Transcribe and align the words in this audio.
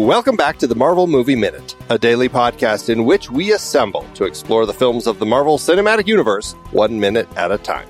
Welcome 0.00 0.34
back 0.34 0.56
to 0.60 0.66
the 0.66 0.74
Marvel 0.74 1.06
Movie 1.06 1.36
Minute, 1.36 1.76
a 1.90 1.98
daily 1.98 2.26
podcast 2.26 2.88
in 2.88 3.04
which 3.04 3.30
we 3.30 3.52
assemble 3.52 4.06
to 4.14 4.24
explore 4.24 4.64
the 4.64 4.72
films 4.72 5.06
of 5.06 5.18
the 5.18 5.26
Marvel 5.26 5.58
Cinematic 5.58 6.06
Universe 6.06 6.54
one 6.70 6.98
minute 6.98 7.28
at 7.36 7.52
a 7.52 7.58
time. 7.58 7.86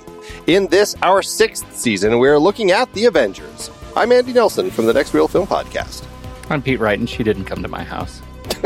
In 0.49 0.67
this, 0.67 0.97
our 1.03 1.23
sixth 1.23 1.77
season, 1.77 2.19
we 2.19 2.29
are 2.29 2.39
looking 2.39 2.73
at 2.73 2.93
The 2.95 3.05
Avengers. 3.05 3.71
I'm 3.95 4.11
Andy 4.11 4.33
Nelson 4.33 4.73
from 4.73 4.87
the 4.87 4.93
Next 4.93 5.15
Reel 5.15 5.29
Film 5.29 5.47
Podcast. 5.47 6.05
I'm 6.51 6.61
Pete 6.61 6.81
Wright, 6.81 6.99
and 6.99 7.09
she 7.09 7.23
didn't 7.23 7.45
come 7.45 7.63
to 7.63 7.69
my 7.69 7.85
house. 7.85 8.21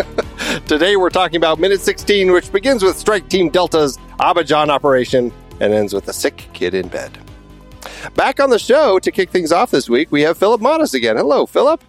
Today, 0.67 0.97
we're 0.97 1.11
talking 1.11 1.37
about 1.37 1.61
Minute 1.61 1.83
16, 1.83 2.33
which 2.33 2.51
begins 2.51 2.83
with 2.83 2.97
Strike 2.97 3.29
Team 3.29 3.51
Delta's 3.51 3.99
Abidjan 4.21 4.71
operation 4.71 5.31
and 5.61 5.75
ends 5.75 5.93
with 5.93 6.09
a 6.09 6.15
sick 6.15 6.49
kid 6.55 6.73
in 6.73 6.89
bed. 6.89 7.19
Back 8.15 8.41
on 8.41 8.49
the 8.49 8.59
show 8.59 8.99
to 9.01 9.13
kick 9.13 9.29
things 9.29 9.53
off 9.53 9.71
this 9.71 9.91
week, 9.91 10.11
we 10.11 10.23
have 10.23 10.39
Phillip 10.39 10.63
Mottaz 10.63 10.95
again. 10.95 11.19
Hello, 11.19 11.45
Phillip. 11.45 11.85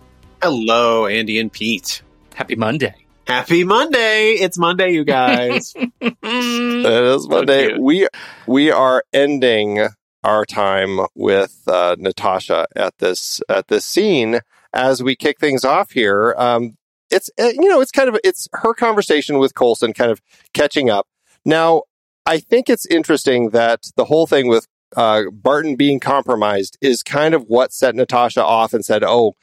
Hello, 0.47 1.07
Andy 1.07 1.39
and 1.39 1.51
Pete. 1.51 2.03
Happy 2.35 2.55
Monday. 2.55 2.93
Happy 3.25 3.63
Monday. 3.63 4.33
It's 4.33 4.59
Monday, 4.59 4.91
you 4.91 5.03
guys. 5.03 5.73
It 5.99 6.15
is 6.23 7.27
Monday. 7.27 7.69
cute. 7.69 7.81
we 7.81 8.07
we 8.45 8.69
are 8.69 9.03
ending 9.11 9.87
our 10.23 10.45
time 10.45 10.99
with 11.15 11.63
uh, 11.65 11.95
Natasha 11.97 12.67
at 12.75 12.95
this 12.99 13.41
at 13.49 13.69
this 13.69 13.85
scene 13.85 14.41
as 14.71 15.01
we 15.01 15.15
kick 15.15 15.39
things 15.39 15.65
off 15.65 15.89
here. 15.89 16.35
Um, 16.37 16.77
it's 17.09 17.31
uh, 17.39 17.45
you 17.45 17.67
know 17.67 17.81
it's 17.81 17.89
kind 17.91 18.07
of 18.07 18.19
it's 18.23 18.47
her 18.53 18.75
conversation 18.75 19.39
with 19.39 19.55
Coulson 19.55 19.93
kind 19.93 20.11
of 20.11 20.21
catching 20.53 20.91
up. 20.91 21.07
Now 21.43 21.85
I 22.27 22.37
think 22.37 22.69
it's 22.69 22.85
interesting 22.85 23.49
that 23.49 23.87
the 23.95 24.05
whole 24.05 24.27
thing 24.27 24.47
with 24.47 24.67
uh, 24.95 25.23
Barton 25.31 25.75
being 25.75 25.99
compromised 25.99 26.77
is 26.81 27.01
kind 27.01 27.33
of 27.33 27.45
what 27.47 27.73
set 27.73 27.95
Natasha 27.95 28.43
off 28.43 28.75
and 28.75 28.85
said, 28.85 29.03
"Oh, 29.03 29.33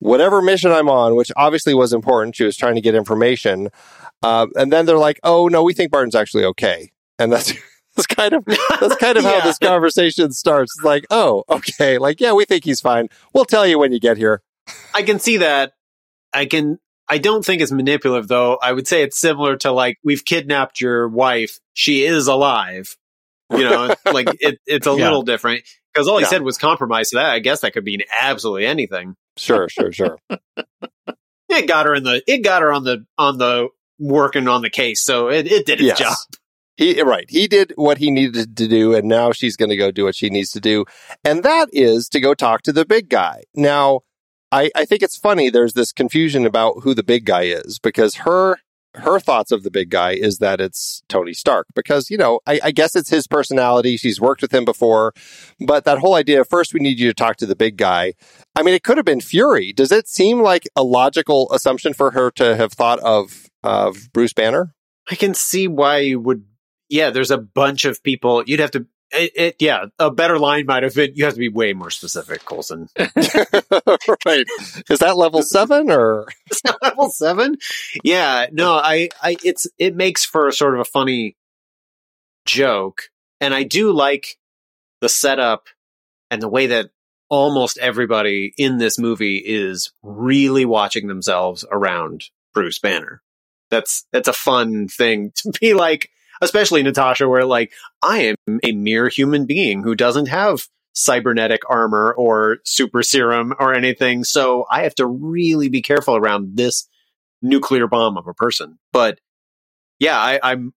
whatever 0.00 0.42
mission 0.42 0.72
I'm 0.72 0.88
on," 0.90 1.14
which 1.14 1.30
obviously 1.36 1.72
was 1.74 1.92
important. 1.92 2.36
She 2.36 2.44
was 2.44 2.56
trying 2.56 2.74
to 2.74 2.80
get 2.80 2.94
information, 2.94 3.68
uh, 4.22 4.48
and 4.56 4.72
then 4.72 4.84
they're 4.86 4.98
like, 4.98 5.20
"Oh 5.22 5.46
no, 5.48 5.62
we 5.62 5.72
think 5.72 5.90
Barton's 5.92 6.14
actually 6.16 6.44
okay," 6.46 6.90
and 7.18 7.32
that's. 7.32 7.52
That's 7.96 8.06
kind 8.06 8.32
of 8.34 8.44
that's 8.46 8.94
kind 8.96 9.18
of 9.18 9.24
how 9.24 9.40
this 9.44 9.58
conversation 9.58 10.30
starts. 10.30 10.72
It's 10.78 10.84
like, 10.84 11.04
oh, 11.10 11.42
okay, 11.50 11.98
like 11.98 12.20
yeah, 12.20 12.32
we 12.32 12.44
think 12.44 12.64
he's 12.64 12.80
fine. 12.80 13.08
We'll 13.34 13.44
tell 13.44 13.66
you 13.66 13.80
when 13.80 13.90
you 13.92 13.98
get 13.98 14.16
here. 14.16 14.42
I 14.94 15.02
can 15.02 15.18
see 15.18 15.38
that. 15.38 15.72
I 16.32 16.46
can. 16.46 16.78
I 17.08 17.18
don't 17.18 17.44
think 17.44 17.60
it's 17.60 17.72
manipulative, 17.72 18.28
though. 18.28 18.58
I 18.62 18.72
would 18.72 18.86
say 18.86 19.02
it's 19.02 19.18
similar 19.18 19.56
to 19.58 19.72
like 19.72 19.98
we've 20.04 20.24
kidnapped 20.24 20.80
your 20.80 21.08
wife. 21.08 21.58
She 21.74 22.04
is 22.04 22.28
alive. 22.28 22.96
You 23.50 23.64
know, 23.68 23.94
like 24.06 24.28
it, 24.38 24.60
it's 24.66 24.86
a 24.86 24.90
Yeah. 24.96 25.04
little 25.06 25.22
different 25.22 25.62
because 25.92 26.06
all 26.06 26.18
he 26.18 26.22
Yeah. 26.22 26.28
said 26.28 26.42
was 26.42 26.58
compromise. 26.58 27.10
So 27.10 27.18
that 27.18 27.30
I 27.30 27.40
guess 27.40 27.62
that 27.62 27.72
could 27.72 27.84
mean 27.84 28.02
absolutely 28.20 28.66
anything. 28.66 29.16
Sure, 29.36 29.68
sure, 29.68 29.92
sure. 29.92 30.18
It 31.52 31.66
got 31.66 31.86
her 31.86 31.94
in 31.96 32.04
the. 32.04 32.22
It 32.28 32.44
got 32.44 32.62
her 32.62 32.72
on 32.72 32.84
the 32.84 33.04
on 33.18 33.38
the 33.38 33.68
working 33.98 34.46
on 34.46 34.62
the 34.62 34.70
case. 34.70 35.00
So 35.00 35.28
it, 35.30 35.50
it 35.50 35.66
did 35.66 35.80
its 35.80 35.88
Yes. 35.88 35.98
job. 35.98 36.16
He 36.76 36.98
eh, 37.00 37.02
right. 37.02 37.26
He 37.28 37.48
did 37.48 37.72
what 37.74 37.98
he 37.98 38.10
needed 38.12 38.56
to 38.56 38.68
do, 38.68 38.94
and 38.94 39.08
now 39.08 39.32
she's 39.32 39.56
going 39.56 39.68
to 39.70 39.76
go 39.76 39.90
do 39.90 40.04
what 40.04 40.14
she 40.14 40.30
needs 40.30 40.50
to 40.52 40.60
do, 40.60 40.84
and 41.24 41.42
that 41.42 41.66
is 41.72 42.08
to 42.10 42.20
go 42.20 42.34
talk 42.34 42.62
to 42.62 42.72
the 42.72 42.84
big 42.86 43.08
guy. 43.08 43.42
Now, 43.54 44.02
I, 44.52 44.70
I 44.76 44.84
think 44.84 45.02
it's 45.02 45.16
funny. 45.18 45.50
There's 45.50 45.72
this 45.74 45.92
confusion 45.92 46.46
about 46.46 46.82
who 46.84 46.94
the 46.94 47.02
big 47.02 47.24
guy 47.24 47.42
is 47.42 47.80
because 47.80 48.14
her 48.16 48.58
her 48.94 49.20
thoughts 49.20 49.52
of 49.52 49.62
the 49.62 49.70
big 49.70 49.90
guy 49.90 50.12
is 50.12 50.38
that 50.38 50.60
it's 50.60 51.02
Tony 51.08 51.32
Stark 51.32 51.66
because 51.74 52.10
you 52.10 52.16
know 52.16 52.40
I, 52.46 52.60
I 52.64 52.70
guess 52.70 52.96
it's 52.96 53.10
his 53.10 53.26
personality. 53.26 53.96
She's 53.96 54.20
worked 54.20 54.42
with 54.42 54.52
him 54.52 54.64
before, 54.64 55.12
but 55.60 55.84
that 55.84 55.98
whole 55.98 56.14
idea 56.14 56.44
first 56.44 56.74
we 56.74 56.80
need 56.80 56.98
you 56.98 57.08
to 57.08 57.14
talk 57.14 57.36
to 57.36 57.46
the 57.46 57.56
big 57.56 57.76
guy. 57.76 58.14
I 58.56 58.62
mean, 58.62 58.74
it 58.74 58.82
could 58.82 58.96
have 58.96 59.06
been 59.06 59.20
Fury. 59.20 59.72
Does 59.72 59.92
it 59.92 60.08
seem 60.08 60.42
like 60.42 60.68
a 60.74 60.82
logical 60.82 61.50
assumption 61.52 61.94
for 61.94 62.10
her 62.10 62.30
to 62.32 62.56
have 62.56 62.72
thought 62.72 62.98
of 63.00 63.48
of 63.62 64.12
Bruce 64.12 64.32
Banner? 64.32 64.74
I 65.10 65.14
can 65.14 65.34
see 65.34 65.68
why 65.68 65.98
you 65.98 66.20
would. 66.20 66.44
Yeah, 66.88 67.10
there's 67.10 67.30
a 67.30 67.38
bunch 67.38 67.84
of 67.84 68.02
people. 68.02 68.42
You'd 68.46 68.60
have 68.60 68.72
to. 68.72 68.86
It, 69.12 69.32
it, 69.34 69.56
yeah, 69.58 69.86
a 69.98 70.10
better 70.10 70.38
line 70.38 70.66
might 70.66 70.84
have 70.84 70.94
been. 70.94 71.12
You 71.14 71.24
have 71.24 71.34
to 71.34 71.40
be 71.40 71.48
way 71.48 71.72
more 71.72 71.90
specific, 71.90 72.44
Coulson. 72.44 72.88
right. 72.96 74.46
Is 74.88 75.00
that 75.00 75.16
level 75.16 75.42
seven 75.42 75.90
or? 75.90 76.26
level 76.82 77.10
seven. 77.10 77.56
Yeah, 78.04 78.46
no, 78.52 78.74
I, 78.74 79.08
I, 79.20 79.36
it's 79.42 79.66
it 79.78 79.96
makes 79.96 80.24
for 80.24 80.46
a 80.46 80.52
sort 80.52 80.74
of 80.74 80.80
a 80.80 80.84
funny 80.84 81.36
joke, 82.46 83.10
and 83.40 83.52
I 83.52 83.64
do 83.64 83.92
like 83.92 84.38
the 85.00 85.08
setup 85.08 85.66
and 86.30 86.40
the 86.40 86.48
way 86.48 86.68
that 86.68 86.90
almost 87.28 87.78
everybody 87.78 88.52
in 88.58 88.78
this 88.78 88.98
movie 88.98 89.38
is 89.38 89.92
really 90.02 90.64
watching 90.64 91.06
themselves 91.06 91.64
around 91.70 92.24
Bruce 92.52 92.78
Banner. 92.78 93.22
That's 93.70 94.04
that's 94.12 94.28
a 94.28 94.32
fun 94.32 94.88
thing 94.88 95.32
to 95.36 95.52
be 95.60 95.74
like, 95.74 96.10
especially 96.40 96.82
Natasha, 96.82 97.28
where 97.28 97.44
like 97.44 97.72
I 98.02 98.34
am 98.48 98.60
a 98.62 98.72
mere 98.72 99.08
human 99.08 99.46
being 99.46 99.82
who 99.82 99.94
doesn't 99.94 100.26
have 100.26 100.66
cybernetic 100.92 101.62
armor 101.68 102.12
or 102.12 102.58
super 102.64 103.02
serum 103.02 103.54
or 103.58 103.74
anything, 103.74 104.24
so 104.24 104.66
I 104.70 104.82
have 104.82 104.94
to 104.96 105.06
really 105.06 105.68
be 105.68 105.82
careful 105.82 106.16
around 106.16 106.56
this 106.56 106.88
nuclear 107.42 107.86
bomb 107.86 108.16
of 108.16 108.26
a 108.26 108.34
person. 108.34 108.78
But 108.92 109.20
yeah, 109.98 110.18
I, 110.18 110.40
I'm. 110.42 110.72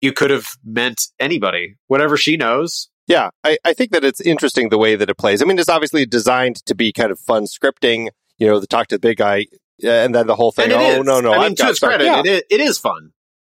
You 0.00 0.12
could 0.12 0.30
have 0.30 0.56
meant 0.62 1.06
anybody, 1.18 1.76
whatever 1.86 2.18
she 2.18 2.36
knows. 2.36 2.90
Yeah, 3.06 3.30
I, 3.42 3.56
I 3.64 3.72
think 3.72 3.92
that 3.92 4.04
it's 4.04 4.20
interesting 4.20 4.68
the 4.68 4.78
way 4.78 4.96
that 4.96 5.08
it 5.08 5.16
plays. 5.16 5.40
I 5.40 5.46
mean, 5.46 5.58
it's 5.58 5.68
obviously 5.68 6.04
designed 6.04 6.56
to 6.66 6.74
be 6.74 6.92
kind 6.92 7.10
of 7.10 7.18
fun 7.18 7.44
scripting, 7.44 8.08
you 8.38 8.46
know, 8.46 8.60
the 8.60 8.66
talk 8.66 8.88
to 8.88 8.96
the 8.96 9.00
big 9.00 9.16
guy, 9.16 9.46
uh, 9.82 9.88
and 9.88 10.14
then 10.14 10.26
the 10.26 10.36
whole 10.36 10.52
thing. 10.52 10.72
oh 10.72 11.00
is. 11.00 11.06
no, 11.06 11.20
no, 11.20 11.32
I 11.32 11.36
I've 11.36 11.42
mean, 11.42 11.56
to 11.56 11.62
got 11.62 11.70
its 11.70 11.78
credit, 11.80 12.04
Yeah, 12.04 12.22
it, 12.24 12.44
it 12.50 12.60
is 12.60 12.78
fun. 12.78 13.12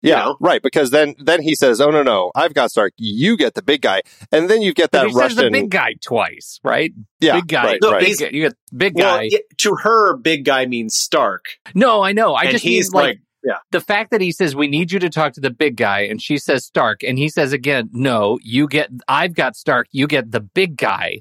You 0.06 0.12
yeah, 0.12 0.24
know? 0.24 0.36
right. 0.40 0.62
Because 0.62 0.90
then, 0.90 1.14
then 1.18 1.42
he 1.42 1.54
says, 1.54 1.80
"Oh 1.80 1.90
no, 1.90 2.02
no, 2.02 2.32
I've 2.34 2.54
got 2.54 2.70
Stark. 2.70 2.94
You 2.96 3.36
get 3.36 3.54
the 3.54 3.62
big 3.62 3.82
guy," 3.82 4.02
and 4.32 4.48
then 4.48 4.62
you 4.62 4.72
get 4.72 4.90
But 4.90 5.02
that 5.02 5.06
he 5.08 5.12
says 5.12 5.34
the 5.36 5.50
big 5.50 5.70
guy 5.70 5.94
twice, 6.02 6.60
right? 6.64 6.92
yeah, 7.20 7.34
big 7.40 7.48
guy. 7.48 7.64
right, 7.64 7.78
No, 7.82 7.92
right. 7.92 8.00
Big. 8.04 8.20
You 8.32 8.42
get 8.42 8.54
big 8.76 8.94
Well, 8.94 9.18
guy. 9.18 9.28
yeah, 9.30 9.38
to 9.58 9.74
her, 9.82 10.16
big 10.16 10.44
guy 10.44 10.66
means 10.66 10.94
Stark, 10.96 11.44
no, 11.74 12.02
I 12.02 12.12
know. 12.12 12.34
I 12.34 12.42
and 12.44 12.52
just 12.52 12.64
mean 12.64 12.74
he's 12.74 12.92
like, 12.92 13.02
like, 13.04 13.18
yeah, 13.44 13.58
the 13.70 13.80
fact 13.80 14.10
that 14.10 14.20
he 14.20 14.32
says 14.32 14.56
we 14.56 14.68
need 14.68 14.92
you 14.92 14.98
to 15.00 15.08
talk 15.10 15.32
to 15.34 15.40
the 15.40 15.50
big 15.50 15.76
guy, 15.76 16.00
and 16.00 16.20
she 16.22 16.38
says 16.38 16.64
Stark, 16.64 17.02
and 17.02 17.18
he 17.18 17.28
says 17.28 17.52
again, 17.52 17.90
no, 17.92 18.38
you 18.42 18.66
get. 18.68 18.90
I've 19.08 19.34
got 19.34 19.56
Stark. 19.56 19.88
You 19.92 20.06
get 20.06 20.30
the 20.32 20.40
big 20.40 20.76
guy. 20.76 21.20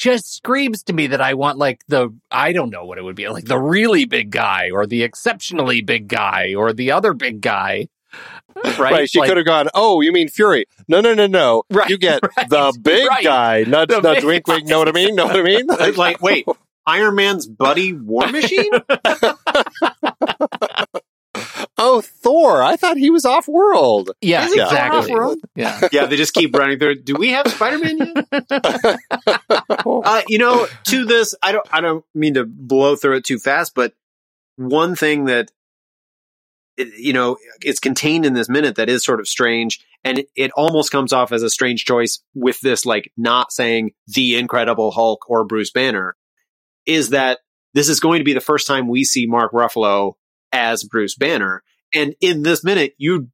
Just 0.00 0.34
screams 0.34 0.82
to 0.84 0.94
me 0.94 1.08
that 1.08 1.20
I 1.20 1.34
want 1.34 1.58
like 1.58 1.84
the 1.88 2.08
I 2.30 2.54
don't 2.54 2.70
know 2.70 2.86
what 2.86 2.96
it 2.96 3.04
would 3.04 3.16
be 3.16 3.28
like 3.28 3.44
the 3.44 3.58
really 3.58 4.06
big 4.06 4.30
guy 4.30 4.70
or 4.72 4.86
the 4.86 5.02
exceptionally 5.02 5.82
big 5.82 6.08
guy 6.08 6.54
or 6.54 6.72
the 6.72 6.90
other 6.92 7.12
big 7.12 7.42
guy. 7.42 7.88
Right? 8.64 8.78
Right, 8.78 9.10
she 9.10 9.20
Like- 9.20 9.28
could 9.28 9.36
have 9.36 9.44
gone. 9.44 9.68
Oh, 9.74 10.00
you 10.00 10.10
mean 10.10 10.28
Fury? 10.28 10.64
No, 10.88 11.02
no, 11.02 11.12
no, 11.12 11.26
no. 11.26 11.64
Right, 11.70 11.90
you 11.90 11.98
get 11.98 12.22
right, 12.36 12.48
the 12.48 12.78
big 12.80 13.06
right. 13.08 13.22
guy. 13.22 13.64
Nudge, 13.66 13.90
The 13.90 14.00
nudge, 14.00 14.24
wink, 14.24 14.46
wink. 14.48 14.66
Know 14.66 14.78
what 14.78 14.88
I 14.88 14.92
mean? 14.92 15.14
Know 15.16 15.26
what 15.26 15.36
I 15.36 15.42
mean? 15.42 15.66
Like, 15.96 16.22
wait, 16.22 16.46
Iron 16.86 17.14
Man's 17.14 17.46
buddy 17.46 17.92
War 17.92 18.26
Machine? 18.28 18.70
Thor. 22.40 22.62
I 22.62 22.76
thought 22.76 22.96
he 22.96 23.10
was 23.10 23.24
off 23.24 23.48
world. 23.48 24.10
Yeah, 24.20 24.46
Is 24.46 24.54
he 24.54 24.60
exactly. 24.60 25.12
off-road? 25.12 25.38
Yeah. 25.54 25.80
yeah, 25.92 26.06
they 26.06 26.16
just 26.16 26.34
keep 26.34 26.54
running 26.54 26.78
through. 26.78 27.02
Do 27.02 27.14
we 27.16 27.30
have 27.30 27.48
Spider 27.48 27.78
Man 27.78 27.98
yet? 27.98 28.98
uh, 29.86 30.22
you 30.28 30.38
know, 30.38 30.66
to 30.86 31.04
this, 31.04 31.34
I 31.42 31.52
don't, 31.52 31.66
I 31.72 31.80
don't 31.80 32.04
mean 32.14 32.34
to 32.34 32.44
blow 32.44 32.96
through 32.96 33.16
it 33.16 33.24
too 33.24 33.38
fast, 33.38 33.74
but 33.74 33.94
one 34.56 34.96
thing 34.96 35.26
that, 35.26 35.50
it, 36.76 36.98
you 36.98 37.12
know, 37.12 37.36
it's 37.62 37.80
contained 37.80 38.24
in 38.24 38.32
this 38.32 38.48
minute 38.48 38.76
that 38.76 38.88
is 38.88 39.04
sort 39.04 39.20
of 39.20 39.28
strange, 39.28 39.84
and 40.04 40.20
it, 40.20 40.28
it 40.36 40.50
almost 40.52 40.90
comes 40.90 41.12
off 41.12 41.32
as 41.32 41.42
a 41.42 41.50
strange 41.50 41.84
choice 41.84 42.20
with 42.34 42.60
this, 42.60 42.86
like, 42.86 43.12
not 43.16 43.52
saying 43.52 43.92
the 44.06 44.36
Incredible 44.36 44.90
Hulk 44.90 45.28
or 45.28 45.44
Bruce 45.44 45.70
Banner, 45.70 46.16
is 46.86 47.10
that 47.10 47.40
this 47.74 47.88
is 47.88 48.00
going 48.00 48.18
to 48.18 48.24
be 48.24 48.32
the 48.32 48.40
first 48.40 48.66
time 48.66 48.88
we 48.88 49.04
see 49.04 49.26
Mark 49.26 49.52
Ruffalo 49.52 50.14
as 50.52 50.82
Bruce 50.84 51.14
Banner, 51.14 51.62
and 51.94 52.14
in 52.20 52.42
this 52.42 52.62
minute, 52.64 52.94
you, 52.98 53.28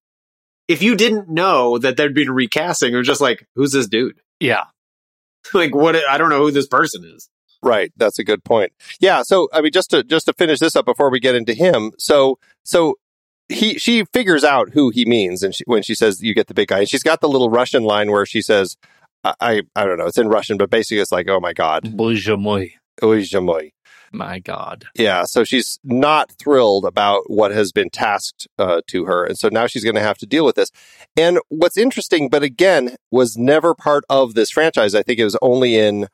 if 0.68 0.82
you 0.82 0.96
didn't 0.96 1.28
know 1.28 1.78
that 1.78 1.96
there'd 1.96 2.14
been 2.14 2.30
recasting, 2.30 2.92
it 2.92 2.96
was 2.96 3.06
just 3.06 3.20
like, 3.20 3.46
who's 3.54 3.72
this 3.72 3.88
dude? 3.88 4.20
Yeah. 4.40 4.64
like, 5.54 5.74
what? 5.74 5.96
I 5.96 6.18
don't 6.18 6.30
know 6.30 6.44
who 6.44 6.50
this 6.50 6.66
person 6.66 7.04
is. 7.04 7.28
Right. 7.62 7.92
That's 7.96 8.18
a 8.18 8.24
good 8.24 8.44
point. 8.44 8.72
Yeah. 9.00 9.22
So, 9.22 9.48
I 9.52 9.60
mean, 9.60 9.72
just 9.72 9.90
to, 9.90 10.04
just 10.04 10.26
to 10.26 10.32
finish 10.32 10.58
this 10.58 10.76
up 10.76 10.84
before 10.84 11.10
we 11.10 11.20
get 11.20 11.34
into 11.34 11.54
him. 11.54 11.92
So, 11.98 12.38
so 12.64 12.96
he 13.48 13.78
she 13.78 14.04
figures 14.12 14.44
out 14.44 14.70
who 14.70 14.90
he 14.90 15.04
means 15.04 15.42
and 15.42 15.54
she, 15.54 15.64
when 15.66 15.82
she 15.82 15.94
says 15.94 16.22
you 16.22 16.34
get 16.34 16.48
the 16.48 16.54
big 16.54 16.68
guy 16.68 16.80
and 16.80 16.88
she's 16.88 17.02
got 17.02 17.20
the 17.20 17.28
little 17.28 17.50
russian 17.50 17.84
line 17.84 18.10
where 18.10 18.26
she 18.26 18.42
says 18.42 18.76
I, 19.22 19.34
I 19.40 19.62
i, 19.76 19.84
don't 19.84 19.98
know 19.98 20.06
it's 20.06 20.18
in 20.18 20.28
russian 20.28 20.56
but 20.56 20.70
basically 20.70 21.00
it's 21.00 21.12
like 21.12 21.28
oh 21.28 21.40
my 21.40 21.52
god 21.52 21.84
Bozhemoy. 23.00 23.70
My 24.12 24.38
God. 24.38 24.86
Yeah. 24.94 25.24
So 25.24 25.44
she's 25.44 25.78
not 25.84 26.32
thrilled 26.32 26.84
about 26.84 27.30
what 27.30 27.50
has 27.50 27.72
been 27.72 27.90
tasked 27.90 28.46
uh, 28.58 28.80
to 28.88 29.04
her. 29.04 29.24
And 29.24 29.38
so 29.38 29.48
now 29.48 29.66
she's 29.66 29.84
going 29.84 29.96
to 29.96 30.00
have 30.00 30.18
to 30.18 30.26
deal 30.26 30.44
with 30.44 30.56
this. 30.56 30.70
And 31.16 31.38
what's 31.48 31.76
interesting, 31.76 32.28
but 32.28 32.42
again, 32.42 32.96
was 33.10 33.36
never 33.36 33.74
part 33.74 34.04
of 34.08 34.34
this 34.34 34.50
franchise. 34.50 34.94
I 34.94 35.02
think 35.02 35.18
it 35.18 35.24
was 35.24 35.36
only 35.42 35.76
in 35.76 36.08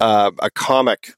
uh, 0.00 0.30
a 0.40 0.50
comic 0.50 1.14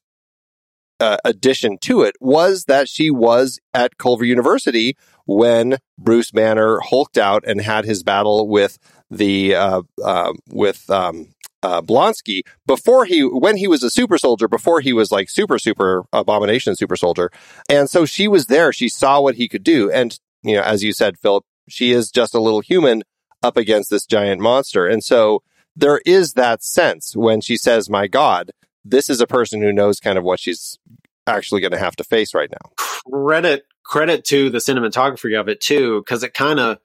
uh, 1.01 1.17
addition 1.25 1.79
to 1.79 2.03
it 2.03 2.15
was 2.21 2.65
that 2.65 2.89
she 2.89 3.11
was 3.11 3.59
at 3.73 3.99
Culver 3.99 4.25
University 4.25 4.97
when 5.27 5.79
Bruce 5.99 6.31
Banner 6.31 6.81
hulked 6.81 7.19
out 7.19 7.45
and 7.47 7.61
had 7.61 7.85
his 7.85 8.03
battle 8.03 8.49
with 8.49 8.79
the 9.11 9.55
uh, 9.55 9.83
uh, 10.03 10.33
with 10.51 10.89
um, 10.91 11.34
uh, 11.65 11.81
Blonsky 11.81 12.43
before 12.67 13.07
he 13.07 13.23
when 13.23 13.57
he 13.57 13.67
was 13.67 13.83
a 13.83 13.91
super 13.91 14.19
soldier 14.19 14.47
before 14.47 14.81
he 14.81 14.93
was 14.93 15.11
like 15.11 15.31
super 15.31 15.59
super 15.59 16.05
abomination 16.13 16.77
super 16.77 16.97
soldier. 16.97 17.31
And 17.71 17.89
so 17.89 18.05
she 18.05 18.29
was 18.29 18.47
there. 18.47 18.73
She 18.73 18.89
saw 18.91 19.21
what 19.21 19.37
he 19.37 19.49
could 19.49 19.65
do. 19.65 19.91
And 19.91 20.19
you 20.43 20.57
know 20.57 20.63
as 20.63 20.85
you 20.85 20.93
said 20.93 21.19
Phillip 21.19 21.45
she 21.69 21.93
is 21.93 22.11
just 22.11 22.35
a 22.35 22.41
little 22.41 22.61
human 22.61 23.03
up 23.43 23.57
against 23.57 23.89
this 23.89 24.05
giant 24.05 24.43
monster. 24.43 24.87
And 24.87 25.03
so 25.03 25.43
there 25.75 26.03
is 26.05 26.35
that 26.35 26.63
sense 26.63 27.17
when 27.17 27.41
she 27.41 27.57
says 27.57 27.89
my 27.89 28.07
god 28.07 28.51
this 28.85 29.09
is 29.09 29.23
a 29.23 29.27
person 29.27 29.63
who 29.63 29.73
knows 29.73 29.99
kind 29.99 30.19
of 30.19 30.25
what 30.25 30.39
she's 30.39 30.79
actually 31.27 31.63
going 31.63 31.73
to 31.73 31.79
have 31.79 31.97
to 31.97 32.05
face 32.05 32.35
right 32.35 32.51
now. 32.51 32.71
Credit 33.11 33.65
credit 33.85 34.25
to 34.27 34.51
the 34.51 34.59
cinematography 34.59 35.39
of 35.39 35.49
it 35.49 35.63
too 35.63 36.01
because 36.01 36.23
it 36.23 36.35
kind 36.35 36.61
of 36.61 36.79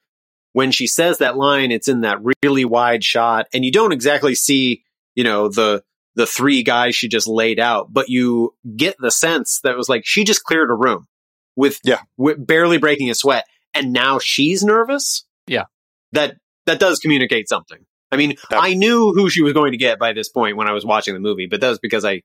when 0.53 0.71
she 0.71 0.87
says 0.87 1.19
that 1.19 1.37
line, 1.37 1.71
it's 1.71 1.87
in 1.87 2.01
that 2.01 2.19
really 2.43 2.65
wide 2.65 3.03
shot, 3.03 3.47
and 3.53 3.63
you 3.63 3.71
don't 3.71 3.91
exactly 3.91 4.35
see, 4.35 4.83
you 5.15 5.23
know, 5.23 5.49
the 5.49 5.83
the 6.15 6.25
three 6.25 6.63
guys 6.63 6.95
she 6.95 7.07
just 7.07 7.27
laid 7.27 7.59
out, 7.59 7.93
but 7.93 8.09
you 8.09 8.53
get 8.75 8.95
the 8.99 9.11
sense 9.11 9.59
that 9.63 9.71
it 9.71 9.77
was 9.77 9.89
like 9.89 10.01
she 10.05 10.23
just 10.23 10.43
cleared 10.43 10.69
a 10.71 10.75
room 10.75 11.07
with 11.55 11.79
yeah, 11.83 12.01
with 12.17 12.45
barely 12.45 12.77
breaking 12.77 13.09
a 13.09 13.15
sweat, 13.15 13.45
and 13.73 13.93
now 13.93 14.19
she's 14.19 14.63
nervous. 14.63 15.25
Yeah, 15.47 15.65
that 16.13 16.35
that 16.65 16.79
does 16.79 16.99
communicate 16.99 17.47
something. 17.47 17.85
I 18.11 18.17
mean, 18.17 18.35
Yeah. 18.49 18.59
I 18.59 18.73
knew 18.73 19.13
who 19.13 19.29
she 19.29 19.43
was 19.43 19.53
going 19.53 19.71
to 19.71 19.77
get 19.77 19.99
by 19.99 20.13
this 20.13 20.29
point 20.29 20.57
when 20.57 20.67
I 20.67 20.71
was 20.71 20.83
watching 20.83 21.13
the 21.13 21.19
movie, 21.19 21.45
but 21.45 21.61
that 21.61 21.69
was 21.69 21.79
because 21.79 22.03
I 22.03 22.23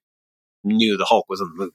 knew 0.65 0.97
the 0.97 1.05
Hulk 1.05 1.27
was 1.29 1.43
in 1.43 1.49
the 1.49 1.55
movie. 1.55 1.73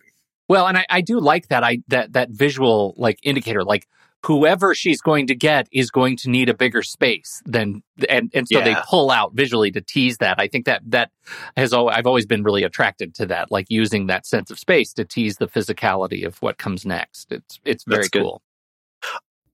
Well, 0.47 0.65
and 0.67 0.77
I, 0.77 0.85
I 0.89 1.01
do 1.01 1.19
like 1.19 1.49
that 1.49 1.63
I 1.63 1.83
that 1.89 2.13
that 2.13 2.31
visual 2.31 2.95
like 2.97 3.19
indicator, 3.21 3.63
like 3.63 3.87
whoever 4.25 4.75
she's 4.75 5.01
going 5.01 5.27
to 5.27 5.35
get 5.35 5.67
is 5.71 5.91
going 5.91 6.17
to 6.17 6.29
need 6.29 6.49
a 6.49 6.53
bigger 6.53 6.81
space 6.81 7.41
than 7.45 7.81
and 8.09 8.29
and 8.33 8.47
so 8.47 8.61
they 8.61 8.75
pull 8.87 9.11
out 9.11 9.33
visually 9.33 9.71
to 9.71 9.81
tease 9.81 10.17
that. 10.17 10.39
I 10.39 10.47
think 10.47 10.65
that 10.65 10.81
that 10.87 11.11
has 11.55 11.73
al- 11.73 11.89
I've 11.89 12.05
always 12.07 12.25
been 12.25 12.43
really 12.43 12.63
attracted 12.63 13.15
to 13.15 13.25
that, 13.27 13.51
like 13.51 13.67
using 13.69 14.07
that 14.07 14.25
sense 14.25 14.51
of 14.51 14.59
space 14.59 14.93
to 14.93 15.05
tease 15.05 15.37
the 15.37 15.47
physicality 15.47 16.25
of 16.25 16.41
what 16.41 16.57
comes 16.57 16.85
next. 16.85 17.31
It's 17.31 17.59
it's 17.63 17.83
very 17.85 18.01
That's 18.03 18.09
good. 18.09 18.21
cool. 18.23 18.41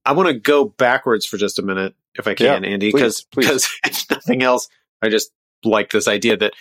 I 0.06 0.12
want 0.14 0.28
to 0.30 0.40
go 0.40 0.66
backwards 0.66 1.26
for 1.26 1.38
just 1.38 1.58
a 1.58 1.64
minute, 1.64 1.96
if 2.16 2.28
I 2.28 2.36
can, 2.36 2.64
Yeah, 2.64 2.70
Andy, 2.70 2.92
please, 2.92 3.26
because 3.26 3.26
please. 3.32 3.70
if 3.86 4.10
nothing 4.12 4.44
else, 4.44 4.68
I 5.02 5.10
just 5.10 5.32
like 5.64 5.92
this 5.92 6.08
idea 6.08 6.38
that 6.38 6.54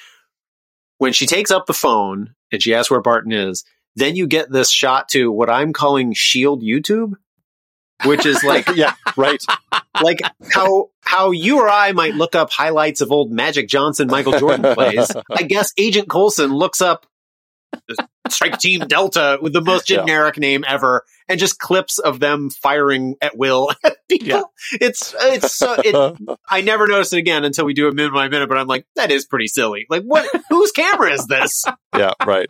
when 0.99 1.13
she 1.13 1.27
takes 1.27 1.51
up 1.51 1.67
the 1.67 1.75
phone 1.75 2.35
and 2.53 2.63
she 2.63 2.75
asks 2.75 2.91
where 2.91 3.03
Barton 3.03 3.33
is, 3.33 3.65
then 3.97 4.17
you 4.17 4.27
get 4.27 4.51
this 4.51 4.71
shot 4.71 5.09
to 5.11 5.31
what 5.31 5.51
I'm 5.51 5.73
calling 5.73 6.13
Shield 6.15 6.63
YouTube, 6.63 7.15
which 8.05 8.27
is 8.27 8.43
like 8.45 8.69
yeah 8.75 8.95
right 9.17 9.43
like 10.03 10.19
how 10.53 10.91
how 11.03 11.31
you 11.31 11.61
or 11.61 11.69
I 11.69 11.93
might 11.93 12.15
look 12.15 12.35
up 12.35 12.51
highlights 12.51 13.01
of 13.01 13.13
old 13.13 13.31
Magic 13.31 13.69
Johnson 13.69 14.09
Michael 14.09 14.39
Jordan 14.39 14.75
plays. 14.75 15.11
I 15.33 15.43
guess 15.43 15.73
Agent 15.79 16.09
Coulson 16.09 16.53
looks 16.53 16.81
up 16.81 17.07
Strike 18.29 18.59
Team 18.59 18.81
Delta 18.81 19.39
with 19.43 19.53
the 19.53 19.61
most 19.61 19.91
Yeah. 19.91 19.99
generic 19.99 20.39
name 20.39 20.65
ever 20.67 21.05
and 21.29 21.39
just 21.41 21.59
clips 21.59 21.99
of 21.99 22.21
them 22.21 22.51
firing 22.51 23.17
at 23.21 23.37
will 23.37 23.71
at 23.85 23.97
people. 24.09 24.27
Yeah. 24.29 24.43
It's 24.81 25.15
it's 25.19 25.53
so 25.53 25.75
it, 25.79 26.17
I 26.49 26.61
never 26.63 26.87
noticed 26.87 27.13
it 27.13 27.19
again 27.19 27.45
until 27.45 27.65
we 27.65 27.75
do 27.75 27.89
a 27.89 27.93
minute 27.93 28.13
by 28.13 28.29
minute, 28.29 28.49
but 28.49 28.59
I'm 28.59 28.67
like, 28.67 28.87
that 28.97 29.11
is 29.11 29.27
pretty 29.27 29.49
silly. 29.49 29.87
Like 29.91 30.03
what 30.03 30.29
whose 30.51 30.73
camera 30.73 31.13
is 31.13 31.27
this? 31.27 31.65
yeah, 31.97 32.13
right. 32.27 32.47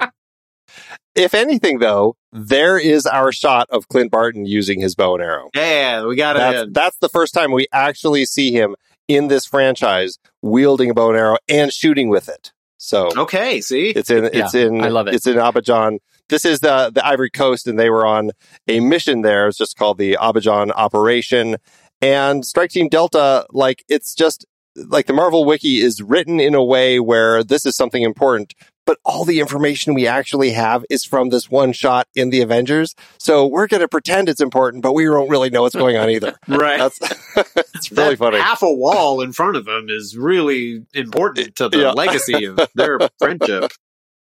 If 1.14 1.34
anything, 1.34 1.78
though, 1.78 2.16
there 2.32 2.78
is 2.78 3.06
our 3.06 3.30
shot 3.32 3.68
of 3.70 3.88
Clint 3.88 4.10
Barton 4.10 4.46
using 4.46 4.80
his 4.80 4.94
bow 4.94 5.14
and 5.14 5.22
arrow. 5.22 5.50
Yeah, 5.54 6.04
we 6.06 6.16
got 6.16 6.36
it 6.36 6.38
That's, 6.40 6.72
that's 6.72 6.98
the 6.98 7.08
first 7.08 7.34
time 7.34 7.52
we 7.52 7.68
actually 7.72 8.24
see 8.24 8.50
him 8.52 8.74
in 9.06 9.28
this 9.28 9.46
franchise 9.46 10.18
wielding 10.42 10.90
a 10.90 10.94
bow 10.94 11.10
and 11.10 11.18
arrow 11.18 11.36
and 11.48 11.72
shooting 11.72 12.08
with 12.08 12.28
it. 12.28 12.52
So 12.78 13.08
Okay, 13.16 13.60
see? 13.60 13.90
it's 13.90 14.10
in 14.10 14.24
it's 14.24 14.54
Yeah, 14.54 14.66
in 14.66 14.82
I 14.82 14.88
love 14.88 15.08
it. 15.08 15.14
It's 15.14 15.26
in 15.26 15.36
Abidjan. 15.36 15.98
This 16.28 16.44
is 16.44 16.60
the 16.60 16.90
the 16.92 17.06
Ivory 17.06 17.30
Coast, 17.30 17.66
and 17.66 17.78
they 17.78 17.90
were 17.90 18.06
on 18.06 18.32
a 18.68 18.80
mission 18.80 19.22
there. 19.22 19.48
It's 19.48 19.58
just 19.58 19.76
called 19.76 19.98
the 19.98 20.18
Abidjan 20.20 20.70
Operation. 20.74 21.56
And 22.02 22.44
Strike 22.44 22.70
Team 22.70 22.88
Delta, 22.88 23.46
like 23.52 23.84
it's 23.88 24.14
just 24.14 24.44
like 24.76 25.06
the 25.06 25.12
Marvel 25.12 25.44
Wiki 25.44 25.80
is 25.80 26.02
written 26.02 26.40
in 26.40 26.54
a 26.54 26.64
way 26.64 26.98
where 27.00 27.44
this 27.44 27.64
is 27.64 27.76
something 27.76 28.02
important, 28.02 28.52
but 28.86 28.98
all 29.04 29.24
the 29.24 29.40
information 29.40 29.94
we 29.94 30.06
actually 30.06 30.50
have 30.50 30.84
is 30.90 31.04
from 31.04 31.30
this 31.30 31.50
one 31.50 31.72
shot 31.72 32.06
in 32.14 32.30
the 32.30 32.40
Avengers. 32.40 32.94
So 33.18 33.46
we're 33.46 33.66
going 33.66 33.80
to 33.80 33.88
pretend 33.88 34.28
it's 34.28 34.40
important, 34.40 34.82
but 34.82 34.92
we 34.92 35.04
don't 35.04 35.28
really 35.28 35.50
know 35.50 35.62
what's 35.62 35.74
going 35.74 35.96
on 35.96 36.10
either. 36.10 36.34
right. 36.48 36.78
That's 36.78 36.98
it's 37.74 37.90
really 37.90 38.10
that 38.10 38.18
funny. 38.18 38.38
half 38.38 38.62
a 38.62 38.72
wall 38.72 39.20
in 39.20 39.32
front 39.32 39.56
of 39.56 39.64
them 39.64 39.86
is 39.88 40.16
really 40.16 40.84
important 40.94 41.56
to 41.56 41.68
the 41.68 41.78
Yeah. 41.78 41.90
legacy 41.96 42.44
of 42.44 42.58
their 42.74 42.98
friendship. 43.18 43.70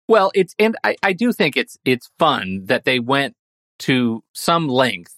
Well, 0.07 0.31
it's 0.35 0.53
and 0.59 0.75
I, 0.83 0.95
I 1.01 1.13
do 1.13 1.31
think 1.31 1.55
it's 1.57 1.77
it's 1.85 2.09
fun 2.19 2.63
that 2.65 2.83
they 2.83 2.99
went 2.99 3.35
to 3.79 4.23
some 4.33 4.67
length 4.67 5.15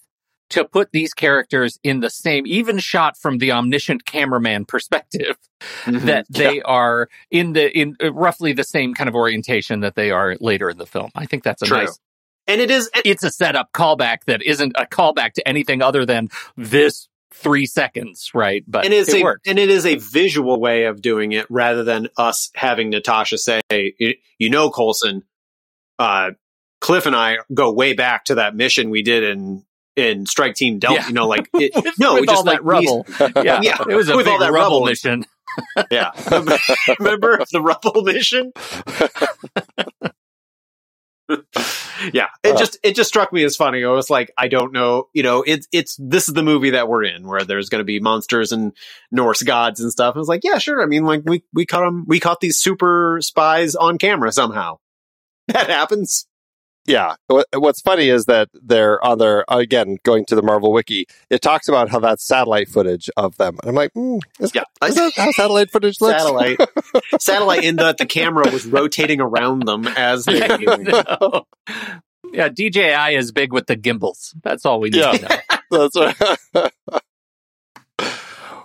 to 0.50 0.64
put 0.64 0.92
these 0.92 1.12
characters 1.12 1.78
in 1.82 2.00
the 2.00 2.10
same 2.10 2.46
even 2.46 2.78
shot 2.78 3.16
from 3.16 3.38
the 3.38 3.52
omniscient 3.52 4.04
cameraman 4.04 4.64
perspective 4.64 5.36
that 5.86 6.26
they 6.30 6.62
are 6.62 7.08
in 7.30 7.52
the 7.52 7.76
in 7.76 7.96
uh, 8.02 8.12
roughly 8.12 8.52
the 8.52 8.64
same 8.64 8.94
kind 8.94 9.08
of 9.08 9.14
orientation 9.14 9.80
that 9.80 9.94
they 9.94 10.10
are 10.10 10.36
later 10.40 10.70
in 10.70 10.78
the 10.78 10.86
film. 10.86 11.10
I 11.14 11.26
think 11.26 11.42
that's 11.42 11.62
a 11.62 11.66
True. 11.66 11.78
nice 11.78 11.98
and 12.46 12.60
it 12.60 12.70
is 12.70 12.90
it's 13.04 13.22
a 13.22 13.30
setup 13.30 13.72
callback 13.72 14.24
that 14.26 14.42
isn't 14.42 14.74
a 14.76 14.86
callback 14.86 15.32
to 15.34 15.48
anything 15.48 15.82
other 15.82 16.06
than 16.06 16.28
this 16.56 17.08
3 17.34 17.66
seconds, 17.66 18.30
right? 18.34 18.64
But 18.66 18.84
and 18.84 18.94
it's 18.94 19.12
it 19.12 19.20
a 19.20 19.24
works. 19.24 19.42
and 19.46 19.58
it 19.58 19.68
is 19.68 19.84
a 19.84 19.96
visual 19.96 20.58
way 20.60 20.84
of 20.84 21.02
doing 21.02 21.32
it 21.32 21.46
rather 21.50 21.84
than 21.84 22.08
us 22.16 22.50
having 22.54 22.90
Natasha 22.90 23.36
say, 23.38 23.60
"You 23.70 24.14
you 24.38 24.50
know, 24.50 24.70
Coulson, 24.70 25.22
uh, 25.98 26.30
Cliff 26.80 27.06
and 27.06 27.16
I 27.16 27.38
go 27.52 27.72
way 27.72 27.94
back 27.94 28.26
to 28.26 28.36
that 28.36 28.54
mission 28.54 28.90
we 28.90 29.02
did 29.02 29.24
in 29.24 29.64
in 29.96 30.26
Strike 30.26 30.54
Team 30.54 30.78
Delta." 30.78 31.00
Yeah. 31.00 31.08
You 31.08 31.14
know, 31.14 31.26
like 31.26 31.48
it, 31.54 31.72
with, 31.74 31.98
no, 31.98 32.14
with 32.14 32.26
just 32.26 32.36
all 32.36 32.44
that 32.44 32.64
like 32.64 32.80
these- 32.82 32.90
rubble. 33.18 33.44
yeah, 33.44 33.60
Yeah, 33.62 33.76
it 33.88 33.94
was 33.96 34.08
a 34.08 34.16
with 34.16 34.26
big 34.26 34.32
all 34.32 34.38
that 34.40 34.52
rubble 34.52 34.76
rubble. 34.80 34.86
mission. 34.86 35.24
Yeah, 35.90 36.10
remember 36.98 37.42
the 37.50 37.62
rubble 37.62 38.02
mission? 38.02 38.52
yeah, 42.12 42.26
it 42.44 42.54
Uh. 42.54 42.58
just 42.58 42.78
it 42.84 42.94
just 42.94 43.08
struck 43.08 43.32
me 43.32 43.42
as 43.42 43.56
funny. 43.56 43.82
I 43.82 43.88
was 43.88 44.10
like, 44.10 44.30
I 44.38 44.48
don't 44.48 44.72
know, 44.72 45.08
you 45.12 45.22
know, 45.22 45.42
it's 45.46 45.66
it's 45.72 45.96
this 45.98 46.28
is 46.28 46.34
the 46.34 46.42
movie 46.42 46.70
that 46.70 46.88
we're 46.88 47.02
in 47.04 47.26
where 47.26 47.42
there's 47.44 47.68
going 47.68 47.80
to 47.80 47.84
be 47.84 47.98
monsters 48.00 48.52
and 48.52 48.72
Norse 49.10 49.42
gods 49.42 49.80
and 49.80 49.90
stuff. 49.90 50.14
I 50.14 50.18
was 50.18 50.28
like, 50.28 50.44
yeah, 50.44 50.58
sure. 50.58 50.82
I 50.82 50.86
mean, 50.86 51.04
like 51.04 51.22
we 51.24 51.42
we 51.52 51.66
caught 51.66 51.80
them, 51.84 52.04
we 52.06 52.20
caught 52.20 52.40
these 52.40 52.58
super 52.60 53.18
spies 53.22 53.74
on 53.74 53.98
camera 53.98 54.30
somehow. 54.32 54.78
That 55.48 55.68
happens. 55.70 56.26
Yeah. 56.86 57.14
What's 57.54 57.80
funny 57.80 58.08
is 58.08 58.26
that 58.26 58.48
they're 58.52 59.04
on 59.04 59.18
their, 59.18 59.44
again, 59.48 59.98
going 60.04 60.24
to 60.26 60.34
the 60.34 60.42
Marvel 60.42 60.72
Wiki, 60.72 61.06
it 61.30 61.42
talks 61.42 61.68
about 61.68 61.88
how 61.88 61.98
that's 61.98 62.24
satellite 62.26 62.68
footage 62.68 63.10
of 63.16 63.36
them. 63.38 63.58
And 63.62 63.70
I'm 63.70 63.74
like, 63.74 63.92
mm, 63.94 64.20
is, 64.40 64.52
Yeah, 64.54 64.62
is 64.84 64.94
that 64.94 65.12
how 65.16 65.30
satellite 65.32 65.70
footage 65.70 66.00
looks? 66.00 66.20
satellite, 66.22 66.58
satellite. 67.20 67.64
In 67.64 67.76
that 67.76 67.98
the 67.98 68.06
camera 68.06 68.50
was 68.50 68.66
rotating 68.66 69.20
around 69.20 69.64
them 69.66 69.86
as 69.88 70.24
they 70.26 70.40
were 70.40 70.56
doing 70.58 70.86
it. 70.88 71.06
No. 71.20 71.46
Yeah, 72.32 72.48
DJI 72.48 73.14
is 73.14 73.30
big 73.32 73.52
with 73.52 73.66
the 73.66 73.76
gimbals. 73.76 74.34
That's 74.42 74.66
all 74.66 74.80
we 74.80 74.90
need 74.90 74.98
Yeah. 74.98 75.12
to 75.12 75.28
know. 75.70 75.88
That's 75.92 75.96
right. 76.54 76.72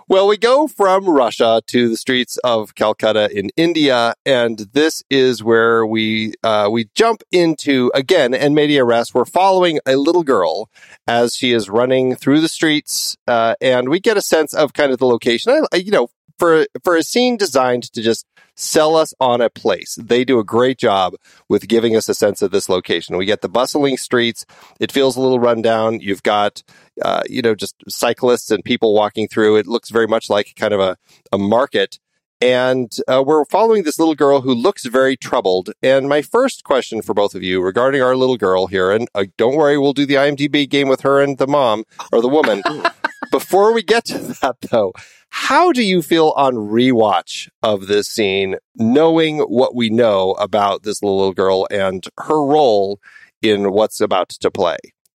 Well, 0.08 0.26
we 0.28 0.36
go 0.36 0.66
from 0.66 1.08
Russia 1.08 1.62
to 1.68 1.88
the 1.88 1.96
streets 1.96 2.36
of 2.44 2.74
Calcutta 2.74 3.30
in 3.36 3.50
India, 3.56 4.14
and 4.26 4.58
this 4.72 5.02
is 5.08 5.42
where 5.42 5.86
we 5.86 6.34
uh, 6.42 6.68
we 6.70 6.88
jump 6.94 7.22
into 7.30 7.90
again 7.94 8.34
in 8.34 8.54
medias 8.54 8.84
res. 8.84 9.14
We're 9.14 9.24
following 9.24 9.78
a 9.86 9.96
little 9.96 10.24
girl 10.24 10.68
as 11.06 11.34
she 11.34 11.52
is 11.52 11.68
running 11.70 12.14
through 12.16 12.40
the 12.40 12.48
streets, 12.48 13.16
uh, 13.26 13.54
and 13.60 13.88
we 13.88 14.00
get 14.00 14.16
a 14.16 14.22
sense 14.22 14.52
of 14.54 14.72
kind 14.72 14.92
of 14.92 14.98
the 14.98 15.06
location. 15.06 15.52
I, 15.52 15.60
I- 15.72 15.76
you 15.78 15.90
know, 15.92 16.08
for 16.38 16.66
for 16.82 16.96
a 16.96 17.02
scene 17.04 17.36
designed 17.36 17.84
to 17.92 18.02
just 18.02 18.26
sell 18.54 18.96
us 18.96 19.14
on 19.20 19.40
a 19.40 19.50
place, 19.50 19.96
they 20.00 20.24
do 20.24 20.38
a 20.38 20.44
great 20.44 20.78
job 20.78 21.14
with 21.48 21.68
giving 21.68 21.96
us 21.96 22.08
a 22.08 22.14
sense 22.14 22.42
of 22.42 22.50
this 22.50 22.68
location. 22.68 23.16
We 23.16 23.26
get 23.26 23.40
the 23.40 23.48
bustling 23.48 23.96
streets. 23.96 24.44
It 24.80 24.92
feels 24.92 25.16
a 25.16 25.20
little 25.20 25.40
rundown. 25.40 26.00
You've 26.00 26.22
got 26.22 26.62
uh, 27.00 27.22
you 27.28 27.42
know, 27.42 27.54
just 27.54 27.74
cyclists 27.88 28.50
and 28.50 28.64
people 28.64 28.94
walking 28.94 29.28
through. 29.28 29.56
It 29.56 29.66
looks 29.66 29.90
very 29.90 30.06
much 30.06 30.28
like 30.28 30.54
kind 30.56 30.74
of 30.74 30.80
a, 30.80 30.96
a 31.32 31.38
market. 31.38 31.98
And 32.40 32.92
uh, 33.06 33.22
we're 33.24 33.44
following 33.44 33.84
this 33.84 34.00
little 34.00 34.16
girl 34.16 34.40
who 34.40 34.52
looks 34.52 34.84
very 34.84 35.16
troubled. 35.16 35.70
And 35.80 36.08
my 36.08 36.22
first 36.22 36.64
question 36.64 37.00
for 37.00 37.14
both 37.14 37.36
of 37.36 37.42
you 37.42 37.62
regarding 37.62 38.02
our 38.02 38.16
little 38.16 38.36
girl 38.36 38.66
here, 38.66 38.90
and 38.90 39.08
uh, 39.14 39.26
don't 39.38 39.56
worry, 39.56 39.78
we'll 39.78 39.92
do 39.92 40.06
the 40.06 40.14
IMDb 40.14 40.68
game 40.68 40.88
with 40.88 41.02
her 41.02 41.20
and 41.20 41.38
the 41.38 41.46
mom 41.46 41.84
or 42.12 42.20
the 42.20 42.28
woman. 42.28 42.62
Before 43.30 43.72
we 43.72 43.82
get 43.82 44.04
to 44.06 44.18
that, 44.18 44.56
though, 44.70 44.92
how 45.34 45.72
do 45.72 45.82
you 45.82 46.02
feel 46.02 46.34
on 46.36 46.54
rewatch 46.54 47.48
of 47.62 47.86
this 47.86 48.06
scene, 48.06 48.56
knowing 48.76 49.38
what 49.38 49.74
we 49.74 49.88
know 49.88 50.32
about 50.32 50.82
this 50.82 51.02
little 51.02 51.32
girl 51.32 51.66
and 51.70 52.06
her 52.20 52.44
role 52.44 53.00
in 53.40 53.72
what's 53.72 53.98
about 54.00 54.28
to 54.28 54.50
play. 54.50 54.76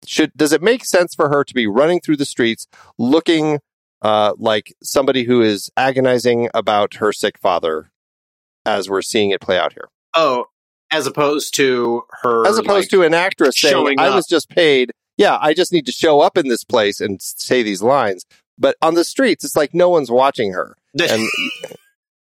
Should 0.07 0.33
does 0.37 0.53
it 0.53 0.63
make 0.63 0.85
sense 0.85 1.15
for 1.15 1.31
her 1.31 1.45
to 1.45 1.55
be 1.55 1.67
running 1.67 2.01
through 2.01 2.19
the 2.19 2.27
streets 2.27 2.67
looking 2.99 3.61
uh, 4.03 4.35
like 4.37 4.75
somebody 4.83 5.25
who 5.25 5.41
is 5.41 5.71
agonizing 5.79 6.51
about 6.53 6.95
her 6.95 7.13
sick 7.13 7.39
father 7.39 7.91
as 8.67 8.91
we're 8.91 9.01
seeing 9.01 9.31
it 9.31 9.41
play 9.41 9.59
out 9.59 9.73
here? 9.73 9.89
Oh, 10.15 10.47
as 10.91 11.07
opposed 11.07 11.55
to 11.55 12.03
her, 12.23 12.47
As 12.47 12.59
opposed 12.59 12.93
like, 12.93 13.01
to 13.01 13.03
an 13.03 13.15
actress 13.15 13.55
saying, 13.59 13.73
showing 13.73 13.99
I 13.99 14.09
up. 14.09 14.17
was 14.17 14.27
just 14.27 14.51
paid. 14.51 14.93
Yeah, 15.17 15.39
I 15.41 15.55
just 15.55 15.73
need 15.73 15.87
to 15.87 15.93
show 15.93 16.21
up 16.21 16.37
in 16.37 16.49
this 16.49 16.65
place 16.65 17.01
and 17.01 17.21
say 17.23 17.63
these 17.63 17.83
lines. 17.83 18.27
But 18.59 18.77
on 18.83 18.95
the 18.95 19.05
streets, 19.05 19.45
it's 19.45 19.57
like 19.57 19.75
no 19.75 19.89
one's 19.89 20.11
watching 20.11 20.53
her. 20.53 20.77
And 21.01 21.27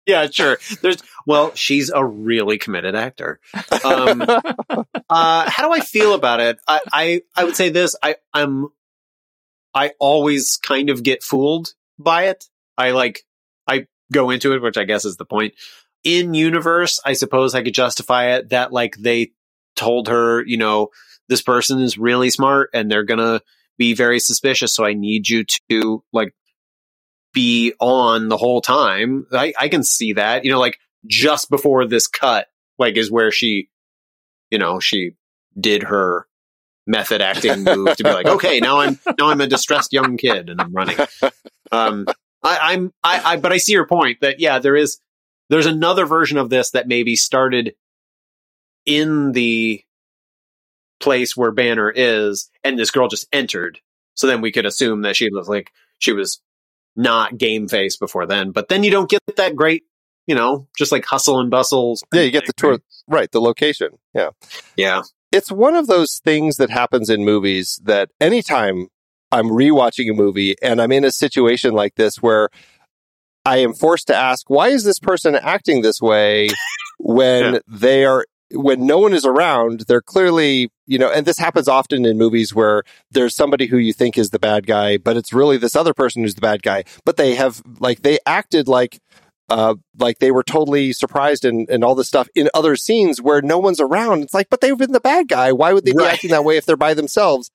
yeah, 0.08 0.26
sure. 0.30 0.58
There's 0.80 1.02
well, 1.26 1.54
she's 1.54 1.90
a 1.90 2.02
really 2.02 2.56
committed 2.56 2.94
actor. 2.94 3.40
Um, 3.84 4.22
uh, 5.10 5.50
how 5.50 5.68
do 5.68 5.72
I 5.72 5.80
feel 5.80 6.14
about 6.14 6.40
it? 6.40 6.58
I, 6.66 6.80
I 6.92 7.22
I 7.36 7.44
would 7.44 7.56
say 7.56 7.68
this. 7.68 7.94
I 8.02 8.16
I'm 8.32 8.68
I 9.74 9.92
always 10.00 10.56
kind 10.56 10.88
of 10.88 11.02
get 11.02 11.22
fooled 11.22 11.74
by 11.98 12.24
it. 12.28 12.46
I 12.78 12.92
like 12.92 13.26
I 13.66 13.86
go 14.10 14.30
into 14.30 14.54
it, 14.54 14.62
which 14.62 14.78
I 14.78 14.84
guess 14.84 15.04
is 15.04 15.18
the 15.18 15.26
point. 15.26 15.54
In 16.04 16.32
universe, 16.32 17.00
I 17.04 17.12
suppose 17.12 17.54
I 17.54 17.62
could 17.62 17.74
justify 17.74 18.36
it 18.36 18.48
that 18.48 18.72
like 18.72 18.96
they 18.96 19.32
told 19.76 20.08
her, 20.08 20.42
you 20.42 20.56
know, 20.56 20.88
this 21.28 21.42
person 21.42 21.80
is 21.80 21.98
really 21.98 22.30
smart 22.30 22.70
and 22.72 22.90
they're 22.90 23.04
gonna 23.04 23.42
be 23.78 23.94
very 23.94 24.20
suspicious. 24.20 24.74
So 24.74 24.84
I 24.84 24.92
need 24.92 25.28
you 25.28 25.44
to 25.70 26.02
like 26.12 26.34
be 27.32 27.72
on 27.80 28.28
the 28.28 28.36
whole 28.36 28.60
time. 28.60 29.26
I, 29.32 29.54
I 29.58 29.68
can 29.68 29.82
see 29.82 30.14
that, 30.14 30.44
you 30.44 30.50
know, 30.50 30.58
like 30.58 30.78
just 31.06 31.48
before 31.48 31.86
this 31.86 32.06
cut, 32.06 32.48
like 32.78 32.96
is 32.96 33.10
where 33.10 33.30
she, 33.30 33.68
you 34.50 34.58
know, 34.58 34.80
she 34.80 35.12
did 35.58 35.84
her 35.84 36.26
method 36.86 37.20
acting 37.20 37.64
move 37.64 37.96
to 37.96 38.04
be 38.04 38.10
like, 38.10 38.26
okay, 38.26 38.60
now 38.60 38.80
I'm 38.80 38.98
now 39.18 39.28
I'm 39.28 39.40
a 39.40 39.46
distressed 39.46 39.92
young 39.92 40.16
kid 40.16 40.48
and 40.48 40.60
I'm 40.60 40.72
running. 40.72 40.98
Um, 41.70 42.06
I, 42.42 42.58
I'm 42.72 42.92
I, 43.04 43.32
I 43.32 43.36
but 43.36 43.52
I 43.52 43.58
see 43.58 43.72
your 43.72 43.86
point 43.86 44.20
that 44.22 44.40
yeah, 44.40 44.58
there 44.58 44.76
is 44.76 44.98
there's 45.50 45.66
another 45.66 46.06
version 46.06 46.38
of 46.38 46.50
this 46.50 46.70
that 46.70 46.88
maybe 46.88 47.14
started 47.14 47.74
in 48.86 49.32
the 49.32 49.82
place 51.00 51.36
where 51.36 51.50
Banner 51.52 51.90
is, 51.94 52.50
and 52.64 52.78
this 52.78 52.90
girl 52.90 53.08
just 53.08 53.26
entered. 53.32 53.80
So 54.14 54.26
then 54.26 54.40
we 54.40 54.52
could 54.52 54.66
assume 54.66 55.02
that 55.02 55.16
she 55.16 55.30
was 55.30 55.48
like 55.48 55.70
she 55.98 56.12
was 56.12 56.40
not 56.96 57.38
game 57.38 57.68
face 57.68 57.96
before 57.96 58.26
then. 58.26 58.50
But 58.50 58.68
then 58.68 58.82
you 58.82 58.90
don't 58.90 59.08
get 59.08 59.20
that 59.36 59.54
great, 59.54 59.84
you 60.26 60.34
know, 60.34 60.66
just 60.76 60.90
like 60.92 61.04
hustle 61.04 61.38
and 61.40 61.50
bustles. 61.50 62.02
yeah, 62.12 62.22
you 62.22 62.30
get 62.32 62.46
the 62.46 62.52
tour, 62.52 62.78
right? 63.06 63.30
The 63.30 63.40
location. 63.40 63.90
Yeah. 64.14 64.30
Yeah. 64.76 65.02
it's 65.30 65.52
one 65.52 65.74
of 65.76 65.86
those 65.86 66.20
things 66.24 66.56
that 66.56 66.70
happens 66.70 67.08
in 67.10 67.24
movies 67.24 67.80
that 67.84 68.10
anytime 68.20 68.88
I'm 69.30 69.46
rewatching 69.46 70.10
a 70.10 70.14
movie 70.14 70.56
and 70.62 70.80
I'm 70.80 70.90
in 70.90 71.04
a 71.04 71.12
situation 71.12 71.74
like 71.74 71.94
this 71.96 72.16
where 72.16 72.48
I 73.44 73.58
am 73.58 73.74
forced 73.74 74.08
to 74.08 74.16
ask, 74.16 74.48
why 74.50 74.68
is 74.68 74.82
this 74.84 74.98
person 74.98 75.34
acting 75.36 75.82
this 75.82 76.00
way 76.00 76.48
when 76.98 77.54
Yeah. 77.54 77.58
they 77.68 78.04
are, 78.04 78.26
when 78.52 78.86
no 78.86 78.98
one 78.98 79.12
is 79.14 79.24
around? 79.24 79.84
They're 79.86 80.00
clearly, 80.02 80.70
you 80.88 80.98
know, 80.98 81.10
and 81.10 81.26
this 81.26 81.38
happens 81.38 81.68
often 81.68 82.04
in 82.04 82.18
movies 82.18 82.54
where 82.54 82.82
there's 83.10 83.36
somebody 83.36 83.66
who 83.66 83.76
you 83.76 83.92
think 83.92 84.18
is 84.18 84.30
the 84.30 84.38
bad 84.38 84.66
guy, 84.66 84.96
but 84.96 85.16
it's 85.16 85.32
really 85.32 85.58
this 85.58 85.76
other 85.76 85.94
person 85.94 86.22
who's 86.22 86.34
the 86.34 86.40
bad 86.40 86.62
guy, 86.62 86.82
but 87.04 87.16
they 87.16 87.34
have, 87.36 87.62
like, 87.78 88.02
they 88.02 88.18
acted 88.26 88.66
like, 88.66 88.98
uh, 89.50 89.74
like 89.98 90.18
they 90.18 90.30
were 90.30 90.42
totally 90.42 90.92
surprised 90.92 91.44
and, 91.44 91.68
and 91.70 91.84
all 91.84 91.94
this 91.94 92.08
stuff 92.08 92.28
in 92.34 92.48
other 92.54 92.74
scenes 92.74 93.20
where 93.20 93.40
no 93.42 93.58
one's 93.58 93.80
around. 93.80 94.22
It's 94.22 94.34
like, 94.34 94.48
but 94.50 94.60
they've 94.60 94.76
been 94.76 94.92
the 94.92 95.00
bad 95.00 95.28
guy. 95.28 95.52
Why 95.52 95.72
would 95.72 95.84
they 95.84 95.92
be 95.92 96.04
acting 96.04 96.30
that 96.30 96.44
way 96.44 96.56
if 96.56 96.66
they're 96.66 96.76
by 96.76 96.94
themselves? 96.94 97.50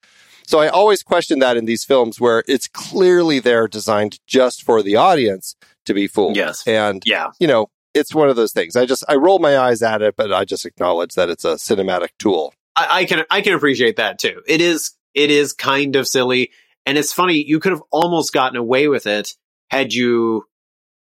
So 0.46 0.60
I 0.60 0.68
always 0.68 1.04
question 1.04 1.40
that 1.40 1.58
in 1.58 1.66
these 1.66 1.84
films 1.86 2.20
where 2.20 2.44
it's 2.48 2.68
clearly 2.68 3.40
they're 3.40 3.68
designed 3.68 4.20
just 4.28 4.62
for 4.64 4.84
the 4.84 4.96
audience 4.96 5.56
to 5.86 5.94
be 5.94 6.08
fooled. 6.08 6.36
Yes. 6.36 6.68
And, 6.68 7.02
Yeah. 7.06 7.32
you 7.40 7.48
know, 7.48 7.68
it's 7.94 8.14
one 8.14 8.28
of 8.30 8.36
those 8.36 8.54
things. 8.54 8.76
I 8.76 8.86
just, 8.86 9.04
I 9.08 9.16
roll 9.16 9.40
my 9.40 9.58
eyes 9.58 9.82
at 9.82 10.02
it, 10.02 10.16
but 10.18 10.34
I 10.34 10.46
just 10.46 10.66
acknowledge 10.66 11.14
that 11.14 11.30
it's 11.30 11.46
a 11.46 11.56
cinematic 11.56 12.10
tool. 12.20 12.54
I, 12.76 12.88
I 12.92 13.06
can 13.06 13.26
I 13.30 13.42
can 13.42 13.54
appreciate 13.54 13.98
that 13.98 14.20
too. 14.20 14.42
It 14.48 14.62
is 14.62 14.92
it 15.14 15.30
is 15.30 15.54
kind 15.54 15.96
of 15.96 16.08
silly, 16.08 16.52
and 16.86 16.98
it's 16.98 17.14
funny. 17.14 17.44
You 17.46 17.60
could 17.60 17.72
have 17.72 17.84
almost 17.92 18.34
gotten 18.34 18.58
away 18.58 18.88
with 18.88 19.08
it 19.08 19.34
had 19.70 19.94
you 19.94 20.46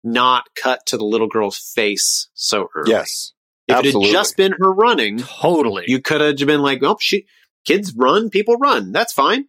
not 0.04 0.44
cut 0.54 0.86
to 0.86 0.96
the 0.96 1.04
little 1.04 1.28
girl's 1.28 1.58
face 1.58 2.28
so 2.34 2.68
early. 2.74 2.90
Yes. 2.90 3.32
if 3.66 3.76
absolutely. 3.76 4.10
it 4.10 4.12
had 4.12 4.18
just 4.18 4.36
been 4.36 4.54
her 4.58 4.72
running, 4.72 5.18
totally. 5.18 5.84
you 5.88 6.00
could 6.00 6.20
have 6.20 6.36
been 6.36 6.62
like, 6.62 6.82
"Oh, 6.82 6.96
she 7.00 7.26
kids 7.64 7.92
run, 7.96 8.30
people 8.30 8.56
run. 8.56 8.92
That's 8.92 9.12
fine," 9.12 9.46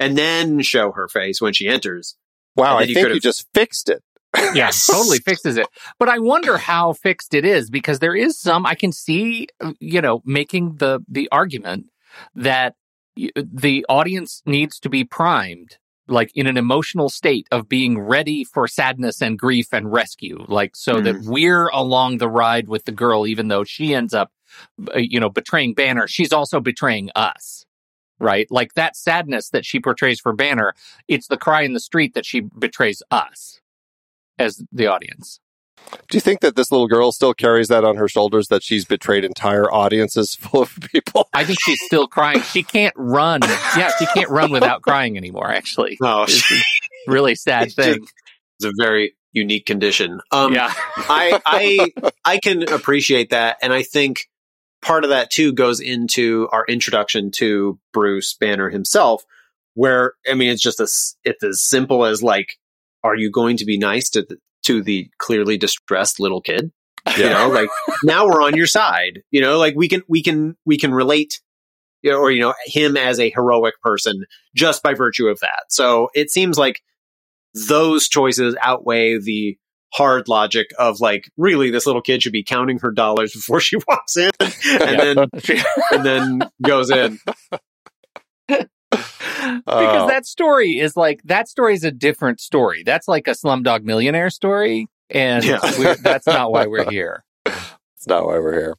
and 0.00 0.16
then 0.18 0.62
show 0.62 0.92
her 0.92 1.08
face 1.08 1.40
when 1.40 1.52
she 1.52 1.68
enters. 1.68 2.16
Wow. 2.56 2.78
I 2.78 2.82
you 2.82 2.94
think 2.94 3.08
you 3.08 3.20
just 3.20 3.46
fixed 3.54 3.88
it. 3.88 4.02
Yeah, 4.54 4.70
totally 4.90 5.18
fixes 5.18 5.56
it. 5.56 5.66
But 5.98 6.08
I 6.08 6.18
wonder 6.18 6.56
how 6.70 6.92
fixed 6.92 7.34
it 7.34 7.44
is 7.44 7.70
because 7.70 7.98
there 7.98 8.14
is 8.14 8.38
some 8.38 8.66
I 8.66 8.74
can 8.74 8.92
see, 8.92 9.48
uh, 9.60 9.72
you 9.80 10.00
know, 10.00 10.22
making 10.24 10.76
the 10.76 11.00
the 11.08 11.28
argument 11.30 11.90
that 12.34 12.74
the 13.16 13.84
audience 13.88 14.42
needs 14.44 14.78
to 14.80 14.88
be 14.88 15.04
primed 15.04 15.78
like 16.08 16.30
in 16.34 16.46
an 16.46 16.56
emotional 16.56 17.08
state 17.08 17.48
of 17.50 17.68
being 17.68 17.98
ready 17.98 18.44
for 18.44 18.68
sadness 18.68 19.20
and 19.20 19.38
grief 19.38 19.68
and 19.72 19.90
rescue 19.90 20.44
like 20.48 20.76
so 20.76 21.00
that 21.00 21.22
we're 21.22 21.68
along 21.68 22.18
the 22.18 22.28
ride 22.28 22.68
with 22.68 22.84
the 22.84 22.92
girl 22.92 23.26
even 23.26 23.48
though 23.48 23.64
she 23.64 23.94
ends 23.94 24.14
up 24.14 24.30
uh, 24.94 24.98
you 24.98 25.18
know 25.18 25.30
betraying 25.30 25.74
banner 25.74 26.06
she's 26.06 26.32
also 26.32 26.60
betraying 26.60 27.10
us 27.16 27.64
right? 28.18 28.46
Like 28.50 28.74
that 28.74 28.96
sadness 28.96 29.50
that 29.50 29.66
she 29.66 29.80
portrays 29.80 30.20
for 30.20 30.32
banner 30.32 30.74
it's 31.08 31.28
the 31.28 31.36
cry 31.36 31.62
in 31.62 31.72
the 31.72 31.80
street 31.80 32.14
that 32.14 32.26
she 32.26 32.40
betrays 32.40 33.02
us 33.10 33.60
as 34.38 34.62
the 34.72 34.86
audience. 34.86 35.40
Do 36.08 36.16
you 36.16 36.20
think 36.20 36.40
that 36.40 36.56
this 36.56 36.72
little 36.72 36.88
girl 36.88 37.12
still 37.12 37.32
carries 37.34 37.68
that 37.68 37.84
on 37.84 37.96
her 37.96 38.08
shoulders 38.08 38.48
that 38.48 38.62
she's 38.62 38.84
betrayed 38.84 39.24
entire 39.24 39.72
audiences 39.72 40.34
full 40.40 40.62
of 40.62 40.76
people? 40.92 41.28
I 41.32 41.44
think 41.44 41.58
she's 41.64 41.78
still 41.86 42.06
crying. 42.08 42.40
She 42.42 42.62
can't 42.62 42.94
run. 42.96 43.40
Yeah, 43.42 43.92
she 43.98 44.06
can't 44.06 44.28
run 44.30 44.50
without 44.50 44.82
crying 44.82 45.16
anymore. 45.16 45.50
Actually, 45.50 45.96
Oh, 46.02 46.24
it's 46.24 46.50
a 46.50 46.54
really 47.10 47.34
sad 47.36 47.64
It's 47.66 47.74
just- 47.76 47.88
thing. 47.88 48.06
it's 48.58 48.64
a 48.66 48.72
very 48.78 49.14
unique 49.32 49.66
condition. 49.66 50.20
Um, 50.32 50.54
yeah, 50.54 50.72
I 50.96 51.40
I 51.46 52.10
I 52.24 52.38
can 52.38 52.68
appreciate 52.72 53.30
that, 53.30 53.58
and 53.62 53.72
I 53.72 53.82
think 53.82 54.28
part 54.82 55.04
of 55.04 55.10
that 55.10 55.30
too 55.30 55.52
goes 55.52 55.78
into 55.78 56.48
our 56.52 56.64
introduction 56.66 57.30
to 57.32 57.78
Bruce 57.92 58.34
Banner 58.34 58.70
himself, 58.70 59.22
where 59.74 60.14
I 60.28 60.34
mean 60.34 60.48
it's 60.50 60.62
just 60.62 60.80
as 60.80 61.16
it's 61.22 61.44
as 61.44 61.60
simple 61.62 62.04
as 62.06 62.22
like, 62.22 62.48
are 63.06 63.16
you 63.16 63.30
going 63.30 63.56
to 63.58 63.64
be 63.64 63.78
nice 63.78 64.08
to 64.10 64.22
the, 64.22 64.36
to 64.64 64.82
the 64.82 65.08
clearly 65.18 65.56
distressed 65.56 66.20
little 66.20 66.40
kid? 66.40 66.70
You 67.16 67.30
know, 67.30 67.48
like 67.48 67.68
now 68.02 68.26
we're 68.26 68.42
on 68.42 68.56
your 68.56 68.66
side. 68.66 69.22
You 69.30 69.40
know, 69.40 69.58
like 69.58 69.74
we 69.76 69.88
can 69.88 70.02
we 70.08 70.22
can 70.22 70.56
we 70.66 70.76
can 70.76 70.92
relate. 70.92 71.40
You 72.02 72.12
know, 72.12 72.18
or 72.18 72.30
you 72.30 72.40
know 72.40 72.54
him 72.66 72.96
as 72.96 73.18
a 73.20 73.30
heroic 73.30 73.80
person 73.80 74.24
just 74.54 74.82
by 74.82 74.94
virtue 74.94 75.26
of 75.28 75.40
that. 75.40 75.64
So 75.70 76.08
it 76.14 76.30
seems 76.30 76.58
like 76.58 76.80
those 77.68 78.08
choices 78.08 78.54
outweigh 78.60 79.18
the 79.18 79.56
hard 79.94 80.28
logic 80.28 80.66
of 80.78 81.00
like 81.00 81.30
really 81.36 81.70
this 81.70 81.86
little 81.86 82.02
kid 82.02 82.22
should 82.22 82.32
be 82.32 82.44
counting 82.44 82.78
her 82.80 82.90
dollars 82.90 83.32
before 83.34 83.60
she 83.60 83.76
walks 83.88 84.16
in 84.16 84.30
and 84.40 84.54
Yeah. 84.64 85.14
then 85.14 85.28
and 85.92 86.04
then 86.04 86.40
goes 86.62 86.90
in 86.90 87.18
because 89.36 89.62
Oh. 89.66 90.06
that 90.08 90.26
story 90.26 90.78
is 90.78 90.96
like 90.96 91.20
that 91.24 91.48
story 91.48 91.74
is 91.74 91.84
a 91.84 91.90
different 91.90 92.40
story. 92.40 92.82
That's 92.84 93.08
like 93.08 93.26
a 93.28 93.32
Slumdog 93.32 93.82
Millionaire 93.84 94.30
story, 94.30 94.88
and 95.10 95.44
Yeah. 95.44 95.58
we're, 95.78 95.96
that's 95.96 96.26
not 96.26 96.52
why 96.52 96.66
we're 96.66 96.90
here. 96.90 97.24
That's 97.44 98.06
not 98.06 98.26
why 98.26 98.38
we're 98.38 98.54
here. 98.58 98.74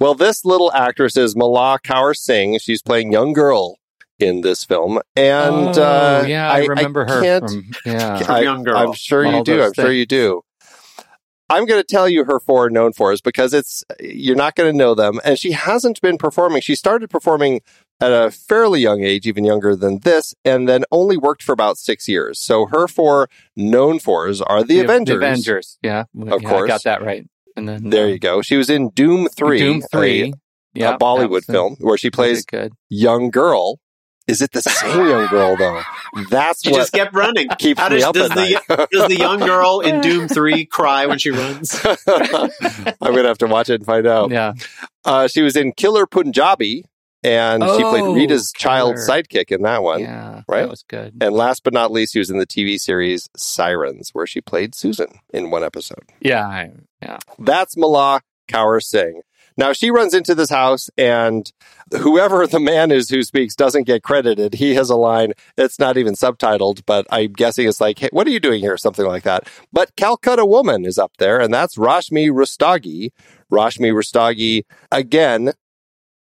Well, 0.00 0.14
this 0.14 0.44
little 0.44 0.72
actress 0.72 1.16
is 1.16 1.34
Mala 1.34 1.78
Kaur 1.82 2.14
Singh. 2.16 2.58
She's 2.60 2.82
playing 2.82 3.12
young 3.12 3.32
girl 3.32 3.76
in 4.20 4.40
this 4.42 4.64
film, 4.64 5.00
and 5.16 5.76
oh, 5.78 5.82
uh, 5.82 6.24
yeah, 6.26 6.50
I, 6.50 6.64
remember 6.64 7.04
her 7.06 7.20
can't- 7.22 7.48
from 7.50 7.70
yeah. 7.86 8.18
From 8.22 8.42
Young 8.42 8.62
Girl. 8.64 8.76
I'm 8.76 8.92
sure 8.92 9.24
you 9.24 9.42
do. 9.44 9.62
I'm 9.62 9.72
sure 9.74 9.92
you 9.92 10.06
do. 10.06 10.42
I'm 11.50 11.64
going 11.64 11.80
to 11.80 11.86
tell 11.86 12.08
you 12.08 12.24
her 12.24 12.38
four 12.40 12.68
known 12.68 12.92
for 12.92 13.10
is 13.12 13.22
because 13.22 13.54
it's 13.54 13.82
you're 14.00 14.36
not 14.36 14.54
going 14.54 14.70
to 14.70 14.76
know 14.76 14.94
them, 14.94 15.18
and 15.24 15.38
she 15.38 15.52
hasn't 15.52 16.00
been 16.02 16.18
performing. 16.18 16.60
She 16.60 16.74
started 16.74 17.08
performing 17.10 17.60
at 18.00 18.12
a 18.12 18.30
fairly 18.30 18.80
young 18.80 19.02
age, 19.02 19.26
even 19.26 19.44
younger 19.44 19.74
than 19.74 19.98
this, 20.00 20.34
and 20.44 20.68
then 20.68 20.84
only 20.92 21.16
worked 21.16 21.42
for 21.42 21.52
about 21.52 21.78
six 21.78 22.08
years. 22.08 22.38
So 22.38 22.66
her 22.66 22.86
four 22.86 23.28
known 23.56 23.98
fours 23.98 24.40
are 24.40 24.62
the, 24.62 24.80
Avengers. 24.80 25.16
Avengers, 25.16 25.78
yeah, 25.82 26.04
Of 26.26 26.42
Yeah, 26.42 26.48
course. 26.48 26.64
I 26.64 26.74
got 26.74 26.82
that 26.84 27.02
right. 27.02 27.26
And 27.56 27.68
then 27.68 27.90
There 27.90 28.04
uh, 28.04 28.08
you 28.08 28.18
go. 28.18 28.40
She 28.42 28.56
was 28.56 28.70
in 28.70 28.90
Dhoom 28.92 29.26
Three, 29.34 29.60
Dhoom 29.60 29.82
three, 29.90 30.22
a, 30.22 30.32
yeah, 30.74 30.94
a 30.94 30.98
Bollywood 30.98 31.44
film 31.44 31.76
where 31.80 31.98
she 31.98 32.08
plays 32.10 32.44
good. 32.44 32.72
young 32.88 33.30
girl. 33.30 33.80
Is 34.28 34.42
it 34.42 34.52
the 34.52 34.60
same 34.62 35.08
young 35.08 35.26
girl 35.28 35.56
though? 35.56 35.82
That's 36.30 36.62
she 36.62 36.70
what 36.70 36.78
just 36.80 36.92
kept 36.92 37.14
running 37.16 37.48
keeps 37.58 37.80
how 37.80 37.88
me 37.88 37.96
does, 37.96 38.04
up 38.04 38.14
does 38.14 38.30
at 38.30 38.36
the 38.36 38.60
night. 38.76 38.88
does 38.92 39.08
the 39.08 39.18
young 39.18 39.40
girl 39.40 39.80
in 39.80 40.00
Dhoom 40.02 40.30
3 40.30 40.66
cry 40.66 41.06
when 41.06 41.18
she 41.18 41.30
runs 41.30 41.80
I'm 41.84 43.14
gonna 43.14 43.26
have 43.26 43.38
to 43.38 43.46
watch 43.46 43.70
it 43.70 43.74
and 43.76 43.86
find 43.86 44.06
out. 44.06 44.30
Yeah, 44.30 44.52
Uh, 45.04 45.26
she 45.28 45.42
was 45.42 45.56
in 45.56 45.72
Killer 45.72 46.06
Punjabi, 46.06 46.84
and 47.24 47.62
she 47.62 47.82
played 47.82 48.02
Oh, 48.04 48.14
Rita's 48.14 48.52
child 48.56 48.96
sidekick 48.96 49.50
in 49.50 49.62
that 49.62 49.82
one. 49.82 50.00
yeah, 50.00 50.42
right? 50.48 50.60
That 50.62 50.70
was 50.70 50.84
good. 50.88 51.14
And 51.20 51.34
last 51.34 51.64
but 51.64 51.72
not 51.72 51.90
least, 51.90 52.12
she 52.12 52.18
was 52.18 52.30
in 52.30 52.38
the 52.38 52.46
TV 52.46 52.78
series 52.78 53.28
Sirens, 53.36 54.10
where 54.12 54.26
she 54.26 54.40
played 54.40 54.74
Susan 54.74 55.18
in 55.32 55.50
one 55.50 55.64
episode. 55.64 56.04
Yeah, 56.20 56.46
I, 56.46 56.70
yeah. 57.02 57.18
That's 57.38 57.76
Mala 57.76 58.20
Kaur 58.48 58.82
Singh. 58.82 59.22
Now 59.56 59.72
she 59.72 59.90
runs 59.90 60.14
into 60.14 60.36
this 60.36 60.50
house, 60.50 60.88
and 60.96 61.50
whoever 61.90 62.46
the 62.46 62.60
man 62.60 62.92
is 62.92 63.08
who 63.10 63.24
speaks 63.24 63.56
doesn't 63.56 63.88
get 63.88 64.04
credited. 64.04 64.54
He 64.54 64.74
has 64.76 64.88
a 64.88 64.94
line 64.94 65.32
that's 65.56 65.80
not 65.80 65.96
even 65.96 66.14
subtitled, 66.14 66.82
but 66.86 67.08
I'm 67.10 67.32
guessing 67.32 67.66
it's 67.68 67.80
like, 67.80 67.98
"Hey, 67.98 68.08
what 68.12 68.24
are 68.28 68.30
you 68.30 68.38
doing 68.38 68.60
here?" 68.60 68.76
Something 68.76 69.06
like 69.06 69.24
that. 69.24 69.48
But 69.72 69.96
Calcutta 69.96 70.46
Woman 70.46 70.84
is 70.84 70.96
up 70.96 71.10
there, 71.18 71.40
and 71.40 71.52
that's 71.52 71.76
Rashmi 71.76 72.30
Rustagi. 72.30 73.10
Rashmi 73.52 73.92
Rustagi 73.92 74.62
again. 74.92 75.52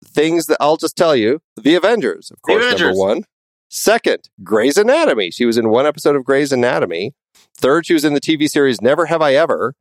Things 0.05 0.47
that 0.47 0.57
I'll 0.61 0.77
just 0.77 0.97
tell 0.97 1.15
you: 1.15 1.41
The 1.57 1.75
Avengers, 1.75 2.31
of 2.31 2.41
course, 2.43 2.65
Avengers. 2.65 2.81
number 2.81 2.99
one. 2.99 3.25
Second, 3.73 4.29
Grey's 4.43 4.77
Anatomy. 4.77 5.31
She 5.31 5.47
was 5.47 5.57
in 5.57 5.69
one 5.69 5.87
episode 5.87 6.17
of 6.17 6.25
Grey's 6.25 6.51
Anatomy. 6.51 7.13
Third, 7.57 7.87
she 7.87 7.95
was 7.95 8.05
in 8.05 8.15
the 8.15 8.21
TV 8.21 8.49
series 8.49 8.81
Never 8.81 9.07
Have 9.07 9.23
I 9.23 9.35
Ever. 9.35 9.75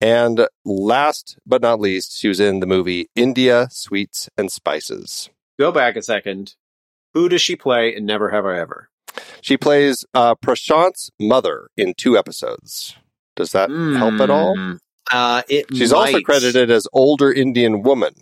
And 0.00 0.46
last 0.64 1.38
but 1.46 1.60
not 1.60 1.80
least, 1.80 2.18
she 2.18 2.28
was 2.28 2.40
in 2.40 2.60
the 2.60 2.66
movie 2.66 3.08
India 3.14 3.68
Sweets 3.70 4.28
and 4.36 4.50
Spices. 4.50 5.30
Go 5.58 5.72
back 5.72 5.96
a 5.96 6.02
second. 6.02 6.54
Who 7.12 7.28
does 7.28 7.42
she 7.42 7.54
play 7.54 7.94
in 7.94 8.06
Never 8.06 8.30
Have 8.30 8.46
I 8.46 8.58
Ever? 8.58 8.88
She 9.40 9.56
plays 9.56 10.04
uh, 10.14 10.34
Prashant's 10.34 11.10
mother 11.20 11.68
in 11.76 11.94
two 11.96 12.18
episodes. 12.18 12.96
Does 13.36 13.52
that 13.52 13.70
help 13.70 14.20
at 14.20 14.30
all? 14.30 14.56
Mm. 14.56 14.78
Uh, 15.12 15.42
it 15.48 15.66
She's 15.72 15.92
also 15.92 16.20
credited 16.20 16.70
as 16.70 16.88
older 16.92 17.32
Indian 17.32 17.82
woman. 17.82 18.14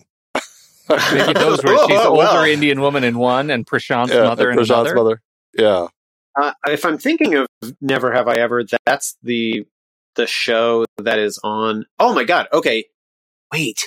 Maybe 0.88 1.32
those 1.32 1.62
were 1.62 1.76
she's 1.78 1.88
the 1.88 1.94
Oh, 2.04 2.10
older 2.10 2.18
well. 2.18 2.44
Indian 2.44 2.80
woman 2.80 3.04
in 3.04 3.18
one 3.18 3.50
and 3.50 3.66
Prashant's 3.66 4.12
Yeah, 4.12 4.24
mother 4.24 4.50
in 4.50 4.56
Prashant's 4.58 4.70
another. 4.70 4.94
mother. 4.94 5.22
Yeah. 5.56 5.86
Uh, 6.34 6.52
if 6.66 6.84
I'm 6.84 6.98
thinking 6.98 7.34
of 7.34 7.46
Never 7.80 8.12
Have 8.12 8.26
I 8.28 8.34
Ever, 8.34 8.64
that's 8.86 9.16
the 9.22 9.64
the 10.16 10.26
show 10.26 10.84
that 10.98 11.18
is 11.18 11.38
on. 11.44 11.84
Oh 11.98 12.14
my 12.14 12.24
god. 12.24 12.48
Okay. 12.52 12.86
Wait. 13.52 13.78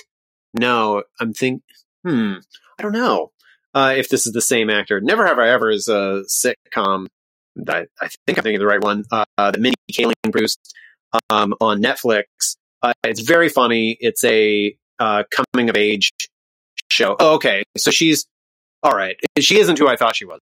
No, 0.54 1.02
I'm 1.20 1.32
think. 1.32 1.62
Hmm. 2.04 2.34
I 2.78 2.82
don't 2.82 2.92
know 2.92 3.32
uh, 3.74 3.94
if 3.96 4.08
this 4.08 4.26
is 4.26 4.32
the 4.32 4.40
same 4.40 4.70
actor. 4.70 5.00
Never 5.00 5.26
Have 5.26 5.38
I 5.38 5.48
Ever 5.48 5.70
is 5.70 5.88
a 5.88 6.22
sitcom. 6.28 7.06
That 7.56 7.88
I 8.00 8.08
think 8.26 8.38
I'm 8.38 8.42
thinking 8.44 8.56
of 8.56 8.60
the 8.60 8.66
right 8.66 8.82
one. 8.82 9.04
Uh, 9.10 9.24
that 9.38 9.58
Mindy 9.58 9.76
Kaling 9.92 10.12
produced 10.30 10.74
um, 11.30 11.54
on 11.60 11.82
Netflix. 11.82 12.24
Uh, 12.82 12.92
it's 13.02 13.20
very 13.20 13.48
funny. 13.48 13.96
It's 13.98 14.22
a 14.24 14.76
uh, 14.98 15.24
coming 15.30 15.70
of 15.70 15.76
age 15.76 16.10
show. 16.90 17.16
Oh, 17.18 17.34
okay, 17.34 17.64
so 17.76 17.90
she's 17.90 18.26
all 18.82 18.92
right. 18.92 19.16
She 19.38 19.58
isn't 19.58 19.78
who 19.78 19.88
I 19.88 19.96
thought 19.96 20.16
she 20.16 20.24
was. 20.24 20.40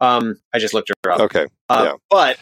Um, 0.00 0.40
I 0.52 0.58
just 0.58 0.74
looked 0.74 0.90
her 1.04 1.12
up. 1.12 1.20
Okay. 1.20 1.46
Uh, 1.68 1.82
Yeah. 1.84 1.92
But 2.10 2.38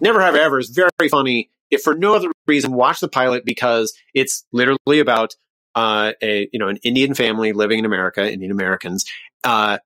Never 0.00 0.20
Have 0.20 0.34
I 0.34 0.40
Ever 0.40 0.58
is 0.58 0.70
very 0.70 1.08
funny. 1.10 1.50
If 1.70 1.82
for 1.82 1.94
no 1.94 2.14
other 2.14 2.30
reason, 2.46 2.72
watch 2.72 3.00
the 3.00 3.08
pilot 3.08 3.44
because 3.44 3.92
it's 4.14 4.44
literally 4.52 5.00
about 5.00 5.34
uh, 5.74 6.12
a 6.22 6.48
you 6.52 6.58
know 6.58 6.68
an 6.68 6.78
Indian 6.82 7.14
family 7.14 7.52
living 7.52 7.78
in 7.78 7.84
America, 7.84 8.30
Indian 8.30 8.50
Americans, 8.50 9.04
uh, 9.44 9.78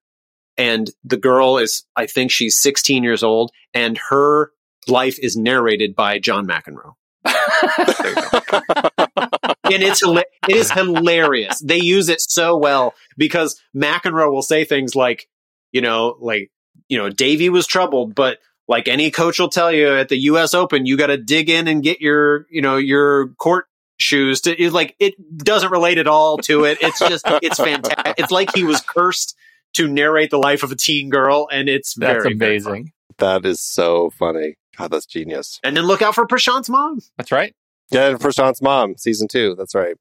and 0.57 0.90
the 1.04 1.16
girl 1.16 1.59
is 1.59 1.85
I 1.97 2.07
think 2.07 2.31
she's 2.31 2.57
16 2.57 3.02
years 3.02 3.23
old, 3.23 3.50
and 3.75 3.99
her 4.11 4.52
life 4.87 5.19
is 5.19 5.37
narrated 5.37 5.95
by 5.95 6.19
John 6.19 6.47
McEnroe. 6.47 6.95
and 9.72 9.82
it's 9.82 10.02
it 10.02 10.26
is 10.48 10.70
hilarious. 10.70 11.60
They 11.60 11.78
use 11.78 12.08
it 12.08 12.20
so 12.20 12.56
well 12.56 12.94
because 13.16 13.60
McEnroe 13.76 14.32
will 14.32 14.42
say 14.42 14.64
things 14.64 14.94
like, 14.94 15.28
you 15.72 15.80
know, 15.80 16.16
like 16.20 16.50
you 16.88 16.98
know, 16.98 17.08
Devi 17.08 17.48
was 17.48 17.66
troubled, 17.66 18.14
but 18.14 18.38
like 18.68 18.88
any 18.88 19.11
coach 19.11 19.38
will 19.38 19.48
tell 19.48 19.72
you 19.72 19.94
at 19.96 20.08
the 20.08 20.16
U.S. 20.16 20.54
Open, 20.54 20.87
you 20.87 20.96
got 20.96 21.08
to 21.08 21.16
dig 21.16 21.50
in 21.50 21.68
and 21.68 21.82
get 21.82 22.00
your 22.00 22.46
you 22.50 22.62
know 22.62 22.76
your 22.76 23.28
court 23.35 23.66
shoes. 23.98 24.42
To 24.42 24.50
it's 24.50 24.74
like 24.74 24.94
it 24.98 25.14
doesn't 25.37 25.70
relate 25.70 25.98
at 25.98 26.06
all 26.06 26.38
to 26.38 26.64
it. 26.64 26.78
It's 26.80 26.98
just 26.98 27.24
it's 27.42 27.58
fantastic. 27.58 28.14
It's 28.18 28.32
like 28.32 28.54
he 28.54 28.64
was 28.64 28.80
cursed 28.80 29.37
to 29.74 29.88
narrate 29.88 30.30
the 30.30 30.38
life 30.38 30.62
of 30.62 30.72
a 30.72 30.76
teen 30.76 31.11
girl, 31.11 31.48
and 31.50 31.68
it's 31.68 31.94
That's 31.94 32.24
very 32.24 32.35
very 32.35 32.56
amazing. 32.56 32.92
That 33.18 33.44
is 33.44 33.61
so 33.61 34.11
funny. 34.11 34.56
God, 34.76 34.90
that's 34.90 35.06
genius. 35.06 35.61
And 35.62 35.76
then 35.76 35.85
look 35.85 36.02
out 36.02 36.14
for 36.14 36.26
Prashant's 36.26 36.68
mom. 36.68 36.98
That's 37.16 37.32
right. 37.32 37.54
Yeah, 37.92 38.09
and 38.09 38.18
Prashant's 38.20 38.62
mom, 38.62 38.96
season 38.96 39.28
two. 39.28 39.55
That's 39.57 39.74
right. 39.74 39.96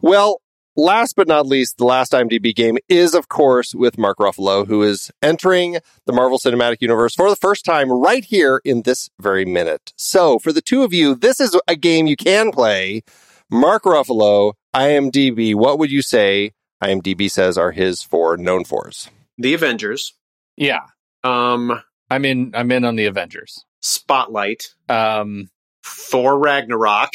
Well, 0.00 0.40
last 0.76 1.16
but 1.16 1.28
not 1.28 1.46
least, 1.46 1.76
the 1.78 1.84
last 1.84 2.12
IMDb 2.12 2.54
game 2.54 2.78
is, 2.88 3.14
of 3.14 3.28
course, 3.28 3.74
with 3.74 3.98
Mark 3.98 4.18
Ruffalo, 4.18 4.66
who 4.66 4.82
is 4.82 5.10
entering 5.22 5.78
the 6.06 6.12
Marvel 6.12 6.38
Cinematic 6.38 6.76
Universe 6.80 7.14
for 7.14 7.28
the 7.28 7.36
first 7.36 7.64
time 7.64 7.90
right 7.90 8.24
here 8.24 8.60
in 8.64 8.82
this 8.82 9.08
very 9.20 9.44
minute. 9.44 9.92
So, 9.96 10.38
for 10.38 10.52
the 10.52 10.62
two 10.62 10.82
of 10.82 10.92
you, 10.92 11.14
this 11.14 11.40
is 11.40 11.58
a 11.68 11.76
game 11.76 12.06
you 12.06 12.16
can 12.16 12.52
play. 12.52 13.02
Mark 13.50 13.82
Ruffalo, 13.82 14.54
IMDb, 14.74 15.54
what 15.54 15.78
would 15.78 15.90
you 15.90 16.02
say 16.02 16.52
IMDb 16.82 17.30
says 17.30 17.58
are 17.58 17.72
his 17.72 18.02
four 18.02 18.36
known 18.36 18.64
fours? 18.64 19.10
The 19.36 19.54
Avengers. 19.54 20.14
Yeah, 20.56 20.80
Um, 21.24 21.82
I'm 22.10 22.24
in. 22.24 22.52
I'm 22.54 22.70
in 22.72 22.84
on 22.84 22.96
the 22.96 23.06
Avengers. 23.06 23.64
Spotlight. 23.80 24.74
Um, 24.88 25.48
Thor 25.90 26.38
Ragnarok. 26.38 27.10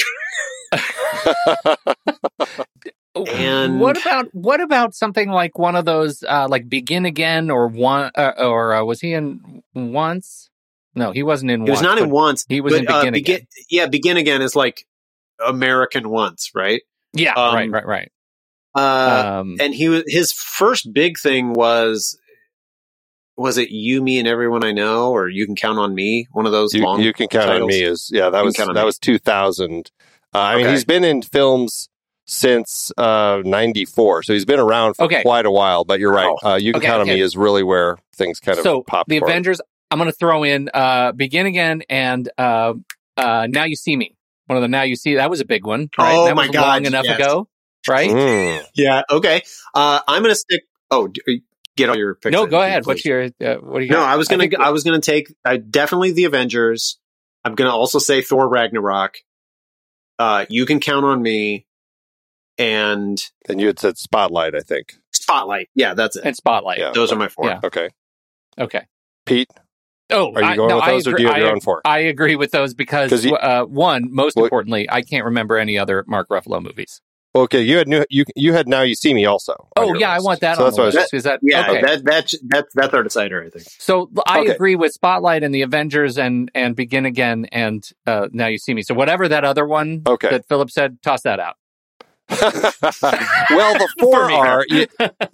And- 3.16 3.80
what 3.80 3.98
about 3.98 4.28
what 4.34 4.60
about 4.60 4.94
something 4.94 5.30
like 5.30 5.58
one 5.58 5.76
of 5.76 5.86
those 5.86 6.22
uh, 6.24 6.48
like 6.50 6.68
Begin 6.68 7.06
Again 7.06 7.50
or 7.50 7.68
one 7.68 8.12
uh, 8.14 8.34
or 8.38 8.74
uh, 8.74 8.84
was 8.84 9.00
he 9.00 9.14
in 9.14 9.64
once? 9.74 10.50
No, 10.96 11.12
he 11.12 11.24
wasn't 11.24 11.52
in. 11.52 11.62
Once. 11.62 11.70
He 11.70 11.72
was 11.72 11.82
not 11.82 11.98
in 11.98 12.10
once. 12.10 12.46
He 12.48 12.62
was 12.62 12.74
but, 12.74 12.82
in 12.82 12.88
uh, 12.88 13.00
Begin 13.00 13.14
Again. 13.16 13.48
Yeah, 13.70 13.88
Begin 13.88 14.18
Again 14.18 14.42
is 14.42 14.56
like 14.56 14.86
American 15.46 16.10
once, 16.10 16.52
right? 16.54 16.82
Yeah, 17.14 17.34
um, 17.34 17.56
right, 17.56 17.70
right, 17.72 17.86
right. 17.86 18.12
Uh, 18.76 19.40
um, 19.40 19.56
and 19.60 19.74
he 19.74 19.88
was 19.88 20.04
his 20.08 20.34
first 20.34 20.92
big 20.94 21.18
thing 21.18 21.54
was 21.54 22.20
was 23.38 23.58
it 23.58 23.70
you, 23.70 24.02
me, 24.02 24.20
and 24.20 24.28
everyone 24.28 24.64
I 24.64 24.72
know, 24.72 25.12
or 25.12 25.28
you 25.28 25.46
can 25.46 25.56
count 25.56 25.78
on 25.80 25.94
me? 25.94 26.28
One 26.32 26.46
of 26.46 26.52
those 26.52 26.74
you, 26.74 26.84
long. 26.84 27.02
you 27.02 27.14
can 27.14 27.28
count 27.28 27.50
on 27.50 27.66
me 27.68 27.84
as 27.84 28.10
yeah 28.12 28.30
that 28.30 28.38
can 28.40 28.46
was 28.46 28.56
that 28.56 28.74
me. 28.74 28.84
was 28.84 28.98
2000 29.00 29.92
uh, 30.34 30.38
i 30.40 30.56
mean 30.58 30.68
he's 30.70 30.86
been 30.86 31.04
in 31.04 31.22
films 31.22 31.90
since 32.26 32.92
uh 32.98 33.42
94 33.46 34.24
so 34.24 34.34
he's 34.34 34.46
been 34.46 34.60
around 34.60 34.96
for 34.96 35.04
Okay. 35.04 35.22
quite 35.22 35.46
a 35.46 35.52
while 35.52 35.84
but 35.86 36.00
you're 36.00 36.12
right 36.14 36.34
uh, 36.44 36.56
you 36.56 36.74
can 36.74 36.80
Okay, 36.80 36.88
count 36.88 37.02
on 37.02 37.08
me 37.08 37.22
is 37.22 37.38
really 37.38 37.62
where 37.64 37.98
things 38.16 38.40
kind 38.40 38.58
of 38.58 38.64
so 38.64 38.82
pop 38.84 39.08
the 39.08 39.20
for 39.20 39.26
him. 39.26 39.32
Avengers. 39.32 39.62
I'm 39.92 40.00
going 40.00 40.10
to 40.10 40.18
throw 40.18 40.44
in 40.44 40.70
uh, 40.74 41.12
Begin 41.12 41.46
Again 41.46 41.84
and 41.90 42.28
uh, 42.40 42.74
uh, 43.16 43.48
Now 43.50 43.66
You 43.66 43.76
See 43.76 43.96
Me. 43.96 44.16
One 44.48 44.58
of 44.58 44.62
the 44.64 44.68
Now 44.68 44.82
You 44.82 44.96
See 44.96 45.16
that 45.16 45.30
was 45.30 45.40
a 45.42 45.46
big 45.46 45.66
one. 45.66 45.90
Right? 45.98 46.16
Oh 46.18 46.26
that 46.26 46.36
my 46.36 46.48
was 46.48 46.52
God, 46.56 46.62
long 46.82 46.86
enough 46.86 47.06
yes. 47.06 47.20
ago, 47.20 47.48
right? 47.88 48.10
Mm. 48.10 48.66
Yeah. 48.74 49.04
Okay. 49.12 49.44
Uh, 49.76 50.00
I'm 50.08 50.24
gonna 50.24 50.34
stick. 50.36 50.64
Oh, 50.90 51.08
d- 51.08 51.44
get 51.78 51.90
all 51.90 51.98
your 51.98 52.16
picks. 52.16 52.32
No, 52.34 52.46
go 52.46 52.62
ahead. 52.62 52.84
please. 52.84 52.88
What's 52.88 53.06
your 53.06 53.24
uh, 53.24 53.56
what 53.62 53.80
do 53.80 53.86
you? 53.86 53.92
No, 53.92 53.98
got? 53.98 54.10
I 54.10 54.16
was 54.18 54.28
gonna. 54.28 54.44
I, 54.46 54.48
think- 54.50 54.60
was 54.72 54.84
gonna 54.84 55.02
take 55.02 55.34
uh, 55.46 55.58
definitely 55.58 56.12
the 56.12 56.26
Avengers. 56.26 57.00
I'm 57.44 57.56
gonna 57.56 57.70
also 57.76 58.00
say 58.00 58.22
Thor 58.22 58.48
Ragnarok. 58.50 59.16
Uh, 60.18 60.46
you 60.50 60.66
can 60.66 60.80
count 60.80 61.06
on 61.06 61.22
me, 61.22 61.68
and 62.58 63.22
and 63.50 63.60
you 63.60 63.68
had 63.68 63.80
said 63.80 63.98
spotlight 63.98 64.56
i 64.56 64.62
think 64.62 64.94
Spotlight. 65.12 65.70
Yeah, 65.76 65.94
that's 65.96 66.16
it. 66.18 66.24
and 66.26 66.36
Spotlight. 66.36 66.78
Yeah. 66.80 66.92
Those 66.94 67.12
are 67.12 67.16
my 67.16 67.28
four. 67.30 67.48
Yeah. 67.48 67.60
okay 67.64 67.90
Okay. 68.60 68.86
pete 69.26 69.50
Oh, 70.12 70.34
are 70.36 70.42
you 70.42 70.48
I, 70.48 70.56
going 70.56 70.70
no, 70.70 70.76
with 70.76 70.84
I 70.84 70.92
those 70.92 71.08
or 71.08 71.12
do 71.12 71.16
agree- 71.16 71.24
you 71.24 71.28
have 71.30 71.38
your 71.40 71.48
I- 71.48 71.52
own 71.52 71.60
four 71.62 71.82
I 71.84 72.00
agree 72.00 72.36
with 72.36 72.52
those 72.52 72.74
because 72.76 73.26
you- 73.26 73.36
uh, 73.36 73.64
one, 73.64 74.14
most 74.14 74.36
Well- 74.36 74.46
importantly, 74.46 74.88
I 74.90 75.02
can't 75.02 75.26
remember 75.26 75.58
any 75.58 75.78
other 75.80 76.04
Mark 76.08 76.30
Ruffalo 76.30 76.62
movies. 76.62 77.02
Okay 77.36 77.62
you 77.62 77.78
had 77.78 77.88
new, 77.88 78.06
you 78.10 78.26
you 78.36 78.54
had 78.54 78.68
now 78.68 78.82
you 78.82 78.96
see 78.96 79.14
me 79.14 79.26
also 79.26 79.68
Oh 79.78 79.88
your 79.88 80.00
yeah, 80.00 80.12
I 80.12 80.20
want 80.22 80.40
that 80.42 80.58
so 80.58 80.64
on 80.64 80.66
that's 80.66 80.78
the 80.78 80.78
what 80.78 80.84
I 80.84 80.86
was 80.88 80.96
list. 80.96 81.14
Is 81.14 81.24
that 81.24 81.40
Yeah, 81.44 81.70
okay? 81.70 81.82
that 81.82 82.06
that 82.06 82.34
that 82.50 82.66
that's 82.74 82.94
our 82.94 83.04
decider. 83.04 83.44
I 83.44 83.50
think. 83.50 83.68
so 83.80 84.10
I 84.26 84.40
Okay. 84.40 84.54
agree 84.54 84.76
with 84.76 84.94
Spotlight 84.94 85.44
and 85.44 85.54
the 85.54 85.64
Avengers 85.64 86.18
and 86.18 86.50
and 86.56 86.76
Begin 86.76 87.06
Again 87.06 87.46
and 87.52 87.88
uh, 88.08 88.28
Now 88.32 88.48
You 88.48 88.58
See 88.58 88.74
Me. 88.74 88.84
So 88.84 88.94
whatever 88.94 89.28
that 89.28 89.44
other 89.44 89.66
one 89.66 90.04
Okay. 90.08 90.30
that 90.30 90.48
Phillip 90.48 90.72
said, 90.72 91.02
toss 91.02 91.24
that 91.24 91.40
out. 91.40 91.56
well, 92.30 93.74
the 93.76 93.90
four 94.00 94.32
are 94.32 94.66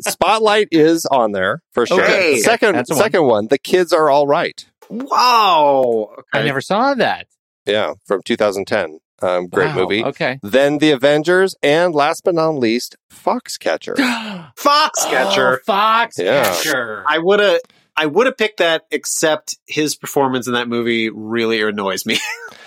Spotlight 0.01 0.69
is 0.71 1.05
on 1.05 1.33
there 1.33 1.61
for 1.73 1.85
sure. 1.85 2.01
Okay. 2.01 2.37
Second, 2.37 2.75
That's 2.75 2.89
the 2.89 2.95
one. 2.95 3.03
second 3.03 3.25
one, 3.25 3.47
the 3.47 3.57
kids 3.59 3.93
are 3.93 4.09
all 4.09 4.27
right. 4.27 4.65
Wow. 4.89 6.15
I 6.33 6.43
never 6.43 6.61
saw 6.61 6.93
that. 6.95 7.27
Yeah, 7.65 7.93
from 8.05 8.21
2010. 8.23 8.99
Um, 9.21 9.47
great 9.47 9.67
Wow, 9.67 9.75
movie. 9.75 10.03
Okay. 10.03 10.39
Then 10.41 10.79
the 10.79 10.91
Avengers, 10.91 11.55
and 11.61 11.93
last 11.93 12.23
but 12.23 12.35
not 12.35 12.51
least, 12.55 12.95
Foxcatcher. 13.11 13.95
Foxcatcher. 14.57 15.57
Oh, 15.59 15.71
Foxcatcher. 15.71 16.65
Yeah. 16.73 17.03
I 17.07 17.17
would 17.19 17.39
have. 17.39 17.59
I 17.95 18.05
would 18.05 18.25
have 18.25 18.37
picked 18.37 18.57
that, 18.59 18.83
except 18.89 19.57
his 19.67 19.95
performance 19.95 20.47
in 20.47 20.53
that 20.53 20.67
movie 20.69 21.09
really 21.09 21.61
annoys 21.61 22.05
me. 22.05 22.17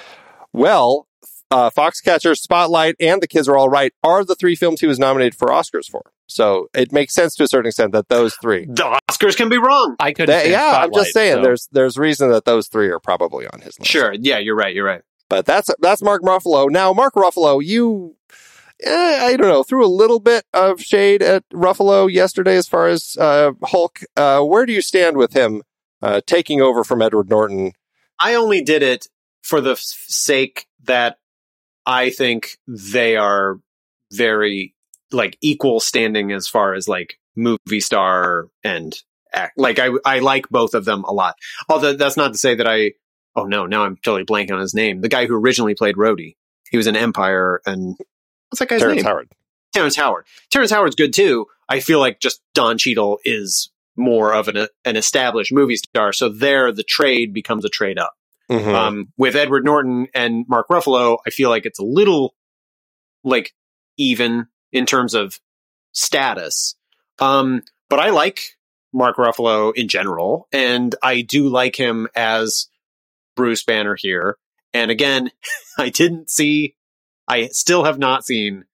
well, 0.52 1.08
uh, 1.50 1.70
Foxcatcher, 1.70 2.36
Spotlight, 2.36 2.96
and 3.00 3.22
The 3.22 3.26
Kids 3.26 3.48
Are 3.48 3.56
All 3.56 3.68
Right 3.68 3.92
are 4.02 4.24
the 4.24 4.34
three 4.34 4.54
films 4.54 4.80
he 4.80 4.86
was 4.86 4.98
nominated 4.98 5.34
for 5.34 5.48
Oscars 5.48 5.86
for. 5.90 6.02
So 6.26 6.68
it 6.74 6.92
makes 6.92 7.14
sense 7.14 7.34
to 7.36 7.44
a 7.44 7.48
certain 7.48 7.68
extent 7.68 7.92
that 7.92 8.08
those 8.08 8.34
three. 8.40 8.66
The 8.66 9.00
Oscars 9.10 9.36
can 9.36 9.48
be 9.48 9.58
wrong. 9.58 9.96
I 10.00 10.12
could. 10.12 10.28
They- 10.28 10.50
yeah, 10.50 10.82
I'm 10.84 10.92
just 10.92 11.12
saying 11.12 11.36
So. 11.36 11.42
there's 11.42 11.68
there's 11.72 11.96
reason 11.98 12.30
that 12.30 12.44
those 12.44 12.68
three 12.68 12.88
are 12.88 13.00
probably 13.00 13.46
on 13.46 13.60
his 13.60 13.78
list. 13.78 13.90
Sure. 13.90 14.12
Yeah, 14.12 14.38
you're 14.38 14.56
right. 14.56 14.74
You're 14.74 14.86
right. 14.86 15.02
But 15.28 15.46
that's 15.46 15.70
that's 15.80 16.02
Mark 16.02 16.22
Ruffalo. 16.22 16.70
Now, 16.70 16.92
Mark 16.92 17.14
Ruffalo, 17.14 17.64
you, 17.64 18.16
eh, 18.82 19.26
I 19.26 19.37
don't 19.37 19.48
know, 19.48 19.62
threw 19.62 19.84
a 19.84 19.88
little 19.88 20.20
bit 20.20 20.44
of 20.52 20.80
shade 20.80 21.22
at 21.22 21.48
Ruffalo 21.50 22.12
yesterday 22.12 22.56
as 22.56 22.68
far 22.68 22.88
as 22.88 23.16
uh, 23.18 23.52
Hulk. 23.62 24.00
Uh, 24.16 24.42
where 24.42 24.66
do 24.66 24.72
you 24.72 24.82
stand 24.82 25.16
with 25.16 25.32
him 25.32 25.62
uh, 26.02 26.20
taking 26.26 26.60
over 26.60 26.84
from 26.84 27.02
Edward 27.02 27.30
Norton? 27.30 27.72
I 28.18 28.34
only 28.34 28.62
did 28.62 28.82
it 28.82 29.08
for 29.42 29.60
the 29.60 29.76
sake 29.76 30.66
that 30.84 31.18
I 31.87 32.10
think 32.10 32.58
they 32.66 33.16
are 33.16 33.60
very 34.12 34.74
like 35.10 35.37
equal 35.40 35.80
standing 35.80 36.32
as 36.32 36.48
far 36.48 36.74
as 36.74 36.88
like 36.88 37.18
movie 37.37 37.80
star 37.80 38.48
and 38.62 38.94
act. 39.32 39.58
Like 39.58 39.78
I 39.78 39.90
I 40.04 40.20
like 40.20 40.48
both 40.48 40.74
of 40.74 40.84
them 40.84 41.04
a 41.04 41.12
lot. 41.12 41.37
Although 41.68 41.94
that's 41.94 42.16
not 42.16 42.32
to 42.32 42.38
say 42.38 42.54
that 42.54 42.66
I 42.66 42.92
oh 43.37 43.44
no, 43.44 43.66
now 43.66 43.85
I'm 43.85 43.97
totally 43.97 44.25
blanking 44.25 44.53
on 44.53 44.61
his 44.61 44.75
name. 44.75 45.01
The 45.01 45.09
guy 45.09 45.27
who 45.27 45.37
originally 45.37 45.75
played 45.75 45.97
Rhodey. 45.97 46.37
He 46.70 46.77
was 46.77 46.87
in 46.87 46.97
Empire 46.97 47.61
and 47.66 47.97
what's 48.49 48.59
that 48.59 48.68
guy's 48.68 48.81
Terrence 48.81 48.97
name? 48.97 49.05
Howard. 49.05 49.29
Terrence 49.73 49.97
Howard. 49.97 50.27
Terrence 50.51 50.70
Howard's 50.70 50.97
good 50.97 51.12
too. 51.12 51.47
I 51.68 51.81
feel 51.81 51.99
like 51.99 52.20
just 52.20 52.40
Don 52.55 52.79
Cheadle 52.79 53.18
is 53.25 53.70
more 53.97 54.33
of 54.33 54.49
an 54.49 54.68
an 54.85 54.97
established 54.97 55.53
movie 55.53 55.77
star, 55.77 56.12
so 56.12 56.29
there 56.29 56.73
the 56.73 56.83
trade 56.83 57.33
becomes 57.33 57.64
a 57.64 57.68
trade 57.68 57.99
up. 57.99 58.14
Mhm. 58.51 58.75
Um, 58.75 59.12
with 59.16 59.37
Edward 59.37 59.64
Norton 59.64 60.09
and 60.14 60.44
Mark 60.49 60.68
Ruffalo, 60.68 61.18
I 61.27 61.31
feel 61.31 61.49
like 61.51 61.64
it's 61.64 61.79
a 61.79 61.85
little 61.85 62.35
like 63.23 63.55
even 63.97 64.47
in 64.73 64.87
terms 64.87 65.14
of 65.14 65.38
status. 65.92 66.77
Um, 67.20 67.62
but 67.88 68.01
I 68.01 68.11
like 68.11 68.57
Mark 68.92 69.16
Ruffalo 69.16 69.73
in 69.75 69.88
general, 69.88 70.49
and 70.53 70.94
I 71.03 71.23
do 71.23 71.49
like 71.49 71.77
him 71.77 72.09
as 72.14 72.68
Bruce 73.37 73.62
Banner 73.62 73.97
here. 73.99 74.37
And 74.73 74.90
again, 74.90 75.31
I 75.79 75.90
didn't 75.90 76.31
see, 76.31 76.77
I 77.29 77.49
still 77.49 77.85
have 77.85 77.99
not 77.99 78.25
seen 78.25 78.64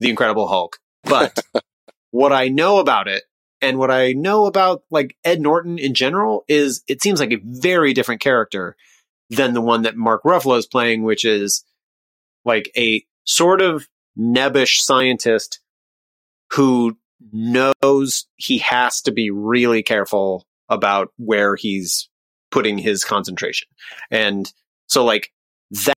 The 0.00 0.10
Incredible 0.10 0.48
Hulk, 0.48 0.78
but 1.04 1.38
what 2.10 2.32
I 2.32 2.48
know 2.48 2.78
about 2.78 3.08
it 3.08 3.24
and 3.60 3.78
what 3.78 3.90
I 3.90 4.12
know 4.12 4.46
about 4.46 4.82
like 4.90 5.16
Ed 5.24 5.40
Norton 5.40 5.78
in 5.78 5.94
general 5.94 6.44
is 6.48 6.82
it 6.88 7.02
seems 7.02 7.20
like 7.20 7.32
a 7.32 7.42
very 7.42 7.92
different 7.92 8.20
character 8.20 8.76
than 9.30 9.52
the 9.52 9.60
one 9.60 9.82
that 9.82 9.96
Mark 9.96 10.22
Ruffalo 10.22 10.56
is 10.58 10.66
playing, 10.66 11.02
which 11.02 11.24
is 11.24 11.64
like 12.44 12.70
a 12.76 13.04
sort 13.24 13.60
of 13.60 13.88
nebbish 14.18 14.78
scientist 14.78 15.60
who 16.52 16.96
knows 17.32 18.26
he 18.36 18.58
has 18.58 19.02
to 19.02 19.12
be 19.12 19.30
really 19.30 19.82
careful 19.82 20.46
about 20.68 21.12
where 21.16 21.56
he's 21.56 22.08
putting 22.50 22.78
his 22.78 23.04
concentration. 23.04 23.68
And 24.10 24.50
so 24.86 25.04
like 25.04 25.32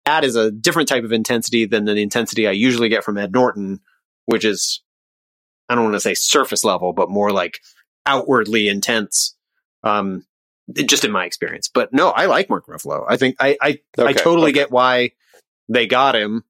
that 0.08 0.24
is 0.24 0.36
a 0.36 0.52
different 0.52 0.90
type 0.90 1.04
of 1.04 1.12
intensity 1.12 1.66
than 1.66 1.86
the 1.86 1.96
intensity 1.96 2.48
I 2.48 2.52
usually 2.52 2.90
get 2.90 3.04
from 3.04 3.18
Ed 3.18 3.32
Norton, 3.32 3.80
which 4.26 4.46
is 4.46 4.82
I 5.70 5.76
don't 5.76 5.86
want 5.86 5.96
to 5.96 6.02
say 6.02 6.14
surface 6.14 6.64
level, 6.64 6.92
but 6.92 7.10
more 7.10 7.32
like 7.32 7.60
outwardly 8.06 8.68
intense. 8.68 9.36
Um, 9.84 10.26
just 10.72 11.06
in 11.06 11.12
my 11.12 11.26
experience. 11.26 11.70
But 11.74 11.94
no, 11.94 12.10
I 12.10 12.28
like 12.28 12.50
Mark 12.50 12.68
Ruffalo. 12.68 13.06
I 13.08 13.18
think 13.18 13.36
I 13.40 13.58
I, 13.62 13.80
I 13.98 14.14
totally 14.14 14.52
okay. 14.52 14.54
get 14.54 14.72
why 14.72 15.12
they 15.70 15.88
got 15.88 16.16
him. 16.16 16.44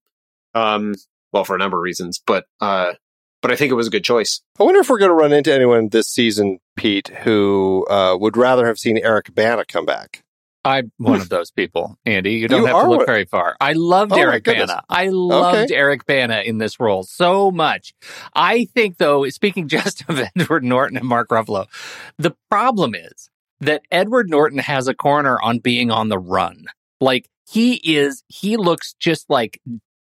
Um, 0.54 0.96
well, 1.32 1.46
for 1.46 1.56
a 1.56 1.60
number 1.60 1.78
of 1.78 1.84
reasons, 1.84 2.22
but 2.26 2.46
uh, 2.60 2.94
but 3.42 3.52
I 3.52 3.56
think 3.56 3.72
it 3.72 3.76
was 3.76 3.88
a 3.88 3.92
good 3.92 4.04
choice. 4.04 4.42
I 4.60 4.64
wonder 4.64 4.80
if 4.80 4.90
we're 4.90 5.00
going 5.00 5.10
to 5.12 5.16
run 5.16 5.34
into 5.34 5.54
anyone 5.54 5.90
this 5.90 6.08
season, 6.08 6.60
Pete, 6.76 7.08
who 7.24 7.86
uh, 7.90 8.16
would 8.20 8.38
rather 8.38 8.66
have 8.68 8.78
seen 8.80 8.98
Eric 8.98 9.34
Bana 9.34 9.66
come 9.66 9.86
back. 9.86 10.24
I'm 10.64 10.92
one 10.98 11.20
of 11.20 11.30
those 11.30 11.50
people, 11.50 11.98
Andy. 12.06 12.34
You 12.34 12.48
don't 12.48 12.60
You 12.62 12.66
have 12.68 12.84
to 12.84 12.90
look 12.90 12.98
one- 13.00 13.06
very 13.08 13.26
far. 13.26 13.58
I 13.60 13.74
loved 13.74 14.14
Oh, 14.14 14.18
Eric. 14.20 14.44
Bana. 14.44 14.84
I 14.88 15.08
loved 15.08 15.72
Okay. 15.72 15.76
Eric 15.76 16.06
Bana 16.06 16.42
in 16.46 16.60
this 16.60 16.80
role 16.80 17.02
so 17.02 17.50
much. 17.50 17.96
I 18.36 18.66
think, 18.76 18.98
though, 18.98 19.28
speaking 19.30 19.68
just 19.68 20.04
of 20.08 20.22
Edward 20.38 20.64
Norton 20.64 20.98
and 20.98 21.08
Mark 21.08 21.30
Ruffalo, 21.30 21.66
the 22.20 22.36
problem 22.52 22.94
is 22.94 23.32
that 23.60 23.82
Edward 23.90 24.30
Norton 24.30 24.60
has 24.60 24.88
a 24.88 24.94
corner 24.94 25.42
on 25.42 25.58
being 25.58 25.90
on 25.90 26.10
the 26.10 26.20
run. 26.20 26.66
Like 27.00 27.28
he 27.50 27.78
is, 27.98 28.24
he 28.28 28.56
looks 28.56 28.94
just 29.00 29.32
like 29.32 29.60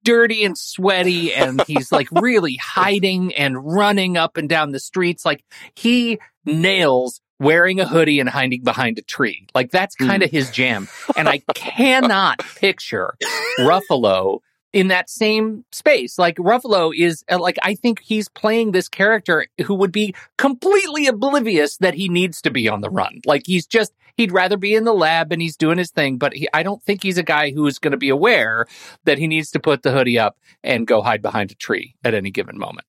dirty 0.04 0.44
and 0.44 0.56
sweaty 0.56 1.34
and 1.34 1.62
he's 1.66 1.90
like 1.90 2.08
really 2.12 2.56
hiding 2.62 3.34
and 3.34 3.64
running 3.64 4.16
up 4.16 4.36
and 4.36 4.48
down 4.48 4.72
the 4.72 4.80
streets. 4.80 5.24
Like 5.24 5.44
he 5.74 6.18
nails 6.44 7.20
wearing 7.40 7.80
a 7.80 7.86
hoodie 7.86 8.20
and 8.20 8.28
hiding 8.28 8.62
behind 8.62 8.98
a 8.98 9.02
tree. 9.02 9.46
Like 9.54 9.70
that's 9.70 9.96
kind 9.96 10.22
of 10.22 10.30
hmm. 10.30 10.36
his 10.36 10.50
jam. 10.50 10.88
And 11.16 11.28
I 11.28 11.38
cannot 11.54 12.38
picture 12.56 13.16
Ruffalo 13.58 14.40
in 14.74 14.88
that 14.88 15.08
same 15.08 15.64
space. 15.70 16.18
Like 16.18 16.36
Ruffalo 16.36 16.92
is 16.94 17.24
uh, 17.30 17.38
like 17.38 17.56
I 17.62 17.76
think 17.76 18.00
he's 18.02 18.28
playing 18.28 18.72
this 18.72 18.88
character 18.88 19.46
who 19.64 19.74
would 19.76 19.92
be 19.92 20.14
completely 20.36 21.06
oblivious 21.06 21.78
that 21.78 21.94
he 21.94 22.08
needs 22.08 22.42
to 22.42 22.50
be 22.50 22.68
on 22.68 22.80
the 22.80 22.90
run. 22.90 23.20
Like 23.24 23.44
he's 23.46 23.66
just 23.66 23.94
he'd 24.16 24.32
rather 24.32 24.56
be 24.56 24.74
in 24.74 24.84
the 24.84 24.92
lab 24.92 25.32
and 25.32 25.40
he's 25.40 25.56
doing 25.56 25.78
his 25.78 25.92
thing, 25.92 26.18
but 26.18 26.34
he, 26.34 26.48
I 26.52 26.64
don't 26.64 26.82
think 26.82 27.02
he's 27.02 27.18
a 27.18 27.22
guy 27.22 27.52
who 27.52 27.66
is 27.68 27.78
going 27.78 27.92
to 27.92 27.96
be 27.96 28.08
aware 28.10 28.66
that 29.04 29.18
he 29.18 29.28
needs 29.28 29.52
to 29.52 29.60
put 29.60 29.82
the 29.82 29.92
hoodie 29.92 30.18
up 30.18 30.36
and 30.62 30.86
go 30.86 31.02
hide 31.02 31.22
behind 31.22 31.52
a 31.52 31.54
tree 31.54 31.94
at 32.04 32.14
any 32.14 32.32
given 32.32 32.58
moment. 32.58 32.86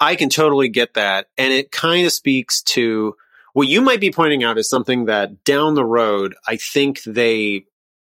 I 0.00 0.16
can 0.16 0.28
totally 0.28 0.68
get 0.68 0.94
that. 0.94 1.26
And 1.36 1.52
it 1.52 1.70
kind 1.70 2.04
of 2.04 2.12
speaks 2.12 2.62
to 2.62 3.14
what 3.52 3.68
you 3.68 3.80
might 3.80 4.00
be 4.00 4.10
pointing 4.10 4.44
out 4.44 4.58
is 4.58 4.68
something 4.68 5.06
that 5.06 5.44
down 5.44 5.74
the 5.74 5.84
road, 5.84 6.34
I 6.46 6.56
think 6.56 7.02
they 7.04 7.64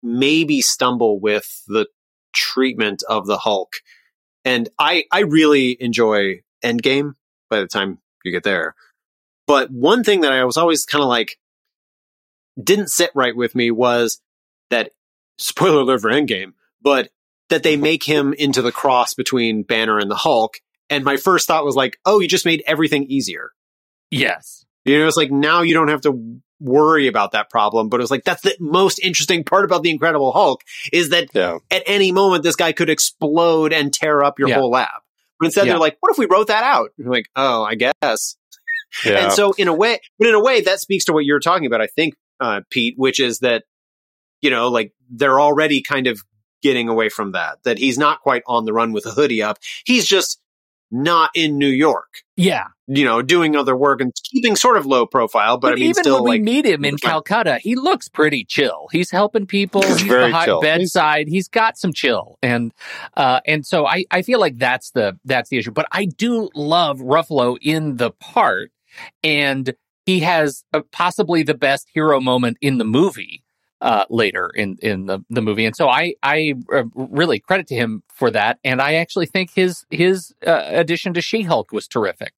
maybe 0.01 0.61
stumble 0.61 1.19
with 1.19 1.63
the 1.67 1.87
treatment 2.35 3.03
of 3.09 3.25
the 3.25 3.37
Hulk. 3.37 3.73
And 4.43 4.69
I, 4.77 5.05
I 5.11 5.21
really 5.21 5.75
enjoy 5.79 6.41
Endgame 6.63 7.13
by 7.49 7.59
the 7.59 7.67
time 7.67 7.99
you 8.23 8.31
get 8.31 8.43
there. 8.43 8.75
But 9.47 9.71
one 9.71 10.03
thing 10.03 10.21
that 10.21 10.31
I 10.31 10.43
was 10.45 10.57
always 10.57 10.85
kind 10.85 11.01
of 11.01 11.07
like, 11.07 11.37
didn't 12.61 12.89
sit 12.89 13.11
right 13.15 13.35
with 13.35 13.55
me 13.55 13.71
was 13.71 14.21
that, 14.69 14.91
spoiler 15.37 15.81
alert 15.81 16.01
for 16.01 16.11
Endgame, 16.11 16.53
but 16.81 17.09
that 17.49 17.63
they 17.63 17.75
make 17.75 18.03
him 18.03 18.33
into 18.33 18.61
the 18.61 18.71
cross 18.71 19.13
between 19.13 19.63
Banner 19.63 19.99
and 19.99 20.09
the 20.09 20.15
Hulk. 20.15 20.59
And 20.89 21.03
my 21.03 21.17
first 21.17 21.47
thought 21.47 21.65
was 21.65 21.75
like, 21.75 21.97
oh, 22.05 22.19
you 22.19 22.27
just 22.27 22.45
made 22.45 22.63
everything 22.65 23.03
easier. 23.05 23.51
Yes. 24.11 24.65
You 24.85 24.99
know, 24.99 25.07
it's 25.07 25.17
like 25.17 25.31
now 25.31 25.61
you 25.61 25.73
don't 25.73 25.89
have 25.89 26.01
to 26.01 26.39
worry 26.59 27.07
about 27.07 27.31
that 27.33 27.49
problem. 27.49 27.89
But 27.89 27.99
it 27.99 28.03
was 28.03 28.11
like, 28.11 28.23
that's 28.23 28.41
the 28.41 28.55
most 28.59 28.99
interesting 28.99 29.43
part 29.43 29.65
about 29.65 29.83
the 29.83 29.89
Incredible 29.91 30.31
Hulk 30.31 30.61
is 30.93 31.09
that 31.09 31.27
Yeah. 31.33 31.57
at 31.71 31.83
any 31.85 32.11
moment 32.11 32.43
this 32.43 32.55
guy 32.55 32.71
could 32.71 32.89
explode 32.89 33.73
and 33.73 33.93
tear 33.93 34.23
up 34.23 34.39
your 34.39 34.49
Yeah. 34.49 34.55
whole 34.55 34.71
lab. 34.71 34.89
But 35.39 35.47
instead 35.47 35.67
Yeah. 35.67 35.73
they're 35.73 35.79
like, 35.79 35.97
what 35.99 36.11
if 36.11 36.17
we 36.17 36.27
wrote 36.27 36.47
that 36.47 36.63
out? 36.63 36.91
And 36.97 37.05
you're 37.05 37.13
like, 37.13 37.27
oh, 37.35 37.63
I 37.63 37.75
guess. 37.75 38.37
Yeah. 39.05 39.25
And 39.25 39.33
so 39.33 39.51
in 39.57 39.67
a 39.67 39.73
way, 39.73 39.99
but 40.17 40.29
in 40.29 40.35
a 40.35 40.41
way 40.41 40.61
that 40.61 40.79
speaks 40.79 41.03
to 41.05 41.13
what 41.13 41.25
you're 41.25 41.41
talking 41.41 41.65
about, 41.65 41.81
I 41.81 41.87
think, 41.87 42.13
uh, 42.39 42.61
Pete, 42.69 42.93
which 42.97 43.19
is 43.19 43.39
that, 43.39 43.63
you 44.41 44.49
know, 44.49 44.69
like 44.69 44.93
they're 45.09 45.39
already 45.41 45.81
kind 45.81 46.07
of 46.07 46.21
getting 46.63 46.87
away 46.87 47.09
from 47.09 47.33
that, 47.33 47.57
that 47.65 47.77
he's 47.77 47.97
not 47.97 48.21
quite 48.21 48.41
on 48.47 48.63
the 48.63 48.71
run 48.71 48.93
with 48.93 49.05
a 49.05 49.11
hoodie 49.11 49.43
up. 49.43 49.57
He's 49.85 50.05
just 50.07 50.39
not 50.91 51.29
in 51.35 51.57
New 51.57 51.67
York, 51.69 52.07
Yeah. 52.37 52.65
you 52.87 53.03
know, 53.03 53.21
doing 53.21 53.55
other 53.55 53.75
work 53.75 53.99
and 54.01 54.13
keeping 54.31 54.55
sort 54.55 54.77
of 54.77 54.85
low 54.85 55.05
profile. 55.05 55.57
But, 55.57 55.69
But, 55.69 55.73
I 55.73 55.75
mean, 55.75 55.89
even 55.89 56.03
still 56.03 56.15
when 56.15 56.23
we 56.23 56.29
like, 56.37 56.41
meet 56.41 56.65
him 56.65 56.85
in. 56.85 56.97
Calcutta, 56.97 57.57
he 57.59 57.75
looks 57.75 58.07
pretty 58.07 58.45
chill. 58.45 58.87
He's 58.91 59.09
helping 59.11 59.45
people. 59.47 59.81
He's 59.81 59.99
He's 59.99 60.07
very 60.07 60.27
behind 60.27 60.45
chill. 60.45 60.61
bedside. 60.61 61.27
he's 61.27 61.47
got 61.47 61.77
some 61.77 61.91
chill, 61.93 62.37
and 62.43 62.71
uh, 63.17 63.39
and 63.45 63.65
so 63.65 63.85
I 63.87 64.05
I 64.11 64.21
feel 64.21 64.39
like 64.39 64.57
that's 64.57 64.91
the 64.91 65.17
that's 65.25 65.49
the 65.49 65.57
issue. 65.57 65.71
But 65.71 65.87
I 65.91 66.05
do 66.05 66.49
love 66.55 66.99
Ruffalo 66.99 67.57
in 67.61 67.97
the 67.97 68.11
part, 68.11 68.71
and 69.23 69.73
he 70.05 70.19
has 70.21 70.63
uh, 70.73 70.81
possibly 70.91 71.43
the 71.43 71.55
best 71.55 71.87
hero 71.93 72.19
moment 72.19 72.57
in 72.61 72.77
the 72.77 72.85
movie 72.85 73.43
uh, 73.85 74.03
later 74.09 74.49
in 74.55 74.77
in 74.81 75.05
the, 75.05 75.19
the 75.29 75.43
movie, 75.43 75.63
and 75.63 75.75
so 75.75 75.87
I 75.87 76.15
I 76.23 76.55
uh, 76.73 76.85
really 76.95 77.39
credit 77.39 77.67
to 77.67 77.75
him 77.75 78.01
for 78.09 78.31
that, 78.31 78.57
and 78.63 78.81
I 78.81 78.95
actually 78.95 79.27
think 79.27 79.51
his 79.53 79.85
his 79.91 80.33
uh, 80.45 80.63
addition 80.65 81.13
to 81.13 81.21
She 81.21 81.43
Hulk 81.43 81.71
was 81.71 81.87
terrific. 81.87 82.33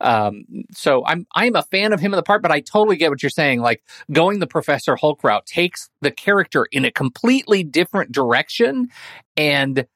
Um, 0.00 0.44
so 0.70 1.04
I'm 1.04 1.26
I'm 1.34 1.56
a 1.56 1.64
fan 1.64 1.92
of 1.92 1.98
him 1.98 2.12
in 2.12 2.16
the 2.16 2.22
part, 2.22 2.40
but 2.40 2.52
I 2.52 2.60
totally 2.60 2.94
get 2.94 3.10
what 3.10 3.20
you're 3.20 3.30
saying. 3.30 3.60
Like 3.60 3.82
going 4.12 4.38
the 4.38 4.46
Professor 4.46 4.94
Hulk 4.94 5.24
route 5.24 5.44
takes 5.44 5.90
the 6.02 6.12
character 6.12 6.68
in 6.70 6.84
a 6.84 6.92
completely 6.92 7.64
different 7.64 8.12
direction, 8.12 8.88
and 9.36 9.86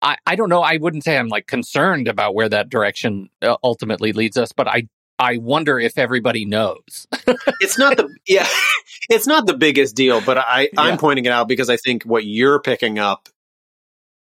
I 0.00 0.16
I 0.26 0.36
don't 0.36 0.48
know. 0.48 0.62
I 0.62 0.76
wouldn't 0.76 1.02
say 1.02 1.18
I'm 1.18 1.28
like 1.28 1.48
concerned 1.48 2.06
about 2.06 2.36
where 2.36 2.48
that 2.48 2.68
direction 2.68 3.30
uh, 3.42 3.56
ultimately 3.64 4.12
leads 4.12 4.36
us, 4.36 4.52
but 4.52 4.68
I 4.68 4.86
I 5.18 5.38
wonder 5.38 5.78
if 5.78 5.96
everybody 5.98 6.44
knows. 6.44 7.06
it's 7.60 7.78
not 7.78 7.96
the, 7.96 8.14
yeah, 8.26 8.46
it's 9.08 9.26
not 9.26 9.46
the 9.46 9.56
biggest 9.56 9.96
deal, 9.96 10.20
but 10.20 10.38
I, 10.38 10.68
I'm 10.76 10.98
pointing 10.98 11.24
it 11.24 11.32
out 11.32 11.48
because 11.48 11.70
I 11.70 11.76
think 11.76 12.02
what 12.02 12.24
you're 12.24 12.60
picking 12.60 12.98
up 12.98 13.28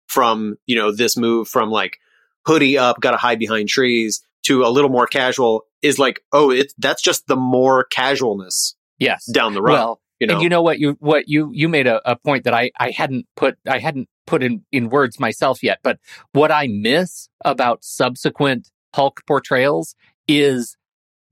from 0.08 0.56
you 0.66 0.76
know 0.76 0.92
this 0.94 1.16
move 1.16 1.48
from 1.48 1.70
like 1.70 1.98
hoodie 2.46 2.76
up, 2.78 3.00
got 3.00 3.12
to 3.12 3.16
hide 3.16 3.38
behind 3.38 3.68
trees 3.68 4.22
to 4.44 4.64
a 4.64 4.68
little 4.68 4.90
more 4.90 5.06
casual 5.06 5.64
is 5.80 5.98
like 5.98 6.20
oh 6.32 6.50
it's 6.50 6.74
that's 6.78 7.00
just 7.02 7.26
the 7.26 7.36
more 7.36 7.84
casualness 7.84 8.76
Yes. 8.98 9.24
down 9.26 9.54
the 9.54 9.62
road. 9.62 9.72
Well, 9.72 10.00
you 10.20 10.26
know, 10.28 10.34
And 10.34 10.42
you 10.42 10.48
know 10.48 10.62
what 10.62 10.78
you 10.78 10.96
what 11.00 11.28
you 11.28 11.50
you 11.52 11.68
made 11.68 11.86
a, 11.88 12.00
a 12.08 12.14
point 12.14 12.44
that 12.44 12.54
I 12.54 12.70
I 12.78 12.90
hadn't 12.90 13.26
put 13.36 13.56
I 13.66 13.78
hadn't 13.78 14.08
put 14.26 14.42
in 14.42 14.64
in 14.70 14.90
words 14.90 15.18
myself 15.18 15.62
yet, 15.62 15.78
but 15.82 15.98
what 16.32 16.52
I 16.52 16.68
miss 16.68 17.28
about 17.44 17.82
subsequent 17.82 18.70
Hulk 18.94 19.22
portrayals 19.26 19.96
is 20.28 20.76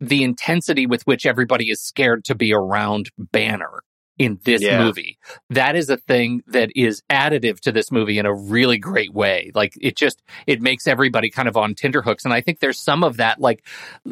the 0.00 0.22
intensity 0.22 0.86
with 0.86 1.02
which 1.06 1.26
everybody 1.26 1.70
is 1.70 1.80
scared 1.82 2.24
to 2.24 2.34
be 2.34 2.52
around 2.54 3.10
Banner 3.18 3.82
in 4.18 4.38
this 4.44 4.60
Yeah. 4.60 4.84
movie. 4.84 5.18
That 5.48 5.76
is 5.76 5.88
a 5.88 5.96
thing 5.96 6.42
that 6.46 6.70
is 6.76 7.02
additive 7.10 7.58
to 7.60 7.72
this 7.72 7.90
movie 7.90 8.18
in 8.18 8.26
a 8.26 8.34
really 8.34 8.76
great 8.76 9.14
way. 9.14 9.50
Like 9.54 9.72
it 9.80 9.96
just 9.96 10.22
it 10.46 10.60
makes 10.60 10.86
everybody 10.86 11.30
kind 11.30 11.48
of 11.48 11.56
on 11.56 11.74
tenterhooks 11.74 12.26
and 12.26 12.34
I 12.34 12.42
think 12.42 12.60
there's 12.60 12.78
some 12.78 13.02
of 13.02 13.16
that 13.16 13.40
like 13.40 13.64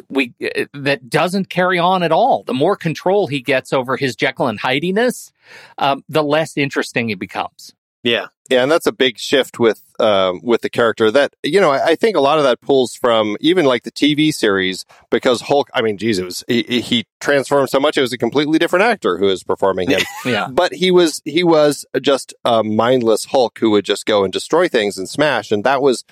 we 0.09 0.33
uh, 0.43 0.65
that 0.73 1.09
doesn't 1.09 1.49
carry 1.49 1.77
on 1.77 2.01
at 2.01 2.11
all. 2.11 2.43
The 2.43 2.55
more 2.55 2.75
control 2.75 3.27
he 3.27 3.39
gets 3.41 3.71
over 3.71 3.97
his 3.97 4.15
Jekyll 4.15 4.47
and 4.47 4.59
Hydiness, 4.59 5.31
um, 5.77 6.03
the 6.09 6.23
less 6.23 6.57
interesting 6.57 7.09
he 7.09 7.15
becomes. 7.15 7.75
Yeah, 8.03 8.27
Yeah, 8.49 8.63
and 8.63 8.71
that's 8.71 8.87
a 8.87 8.91
big 8.91 9.17
shift 9.17 9.59
with 9.59 9.83
um, 9.99 10.39
with 10.41 10.61
the 10.61 10.69
character. 10.69 11.11
That 11.11 11.33
you 11.43 11.59
know, 11.59 11.71
I, 11.71 11.87
I 11.87 11.95
think 11.95 12.15
a 12.15 12.21
lot 12.21 12.37
of 12.37 12.45
that 12.45 12.61
pulls 12.61 12.95
from 12.95 13.35
even 13.39 13.65
like 13.65 13.83
the 13.83 13.91
TV 13.91 14.33
series 14.33 14.85
because 15.09 15.41
Hulk. 15.41 15.69
I 15.73 15.81
mean, 15.81 15.97
Jesus, 15.97 16.43
he, 16.47 16.63
he 16.81 17.05
transformed 17.19 17.69
so 17.69 17.79
much; 17.79 17.97
it 17.97 18.01
was 18.01 18.13
a 18.13 18.17
completely 18.17 18.57
different 18.57 18.85
actor 18.85 19.17
who 19.17 19.25
was 19.25 19.43
performing 19.43 19.89
him. 19.89 20.01
Yeah. 20.25 20.47
but 20.49 20.73
he 20.73 20.91
was 20.91 21.21
he 21.25 21.43
was 21.43 21.85
just 22.01 22.33
a 22.45 22.63
mindless 22.63 23.25
Hulk 23.25 23.57
who 23.59 23.71
would 23.71 23.85
just 23.85 24.05
go 24.05 24.23
and 24.23 24.31
destroy 24.31 24.67
things 24.67 24.97
and 24.97 25.07
smash, 25.07 25.51
and 25.51 25.63
that 25.63 25.81
was 25.81 26.03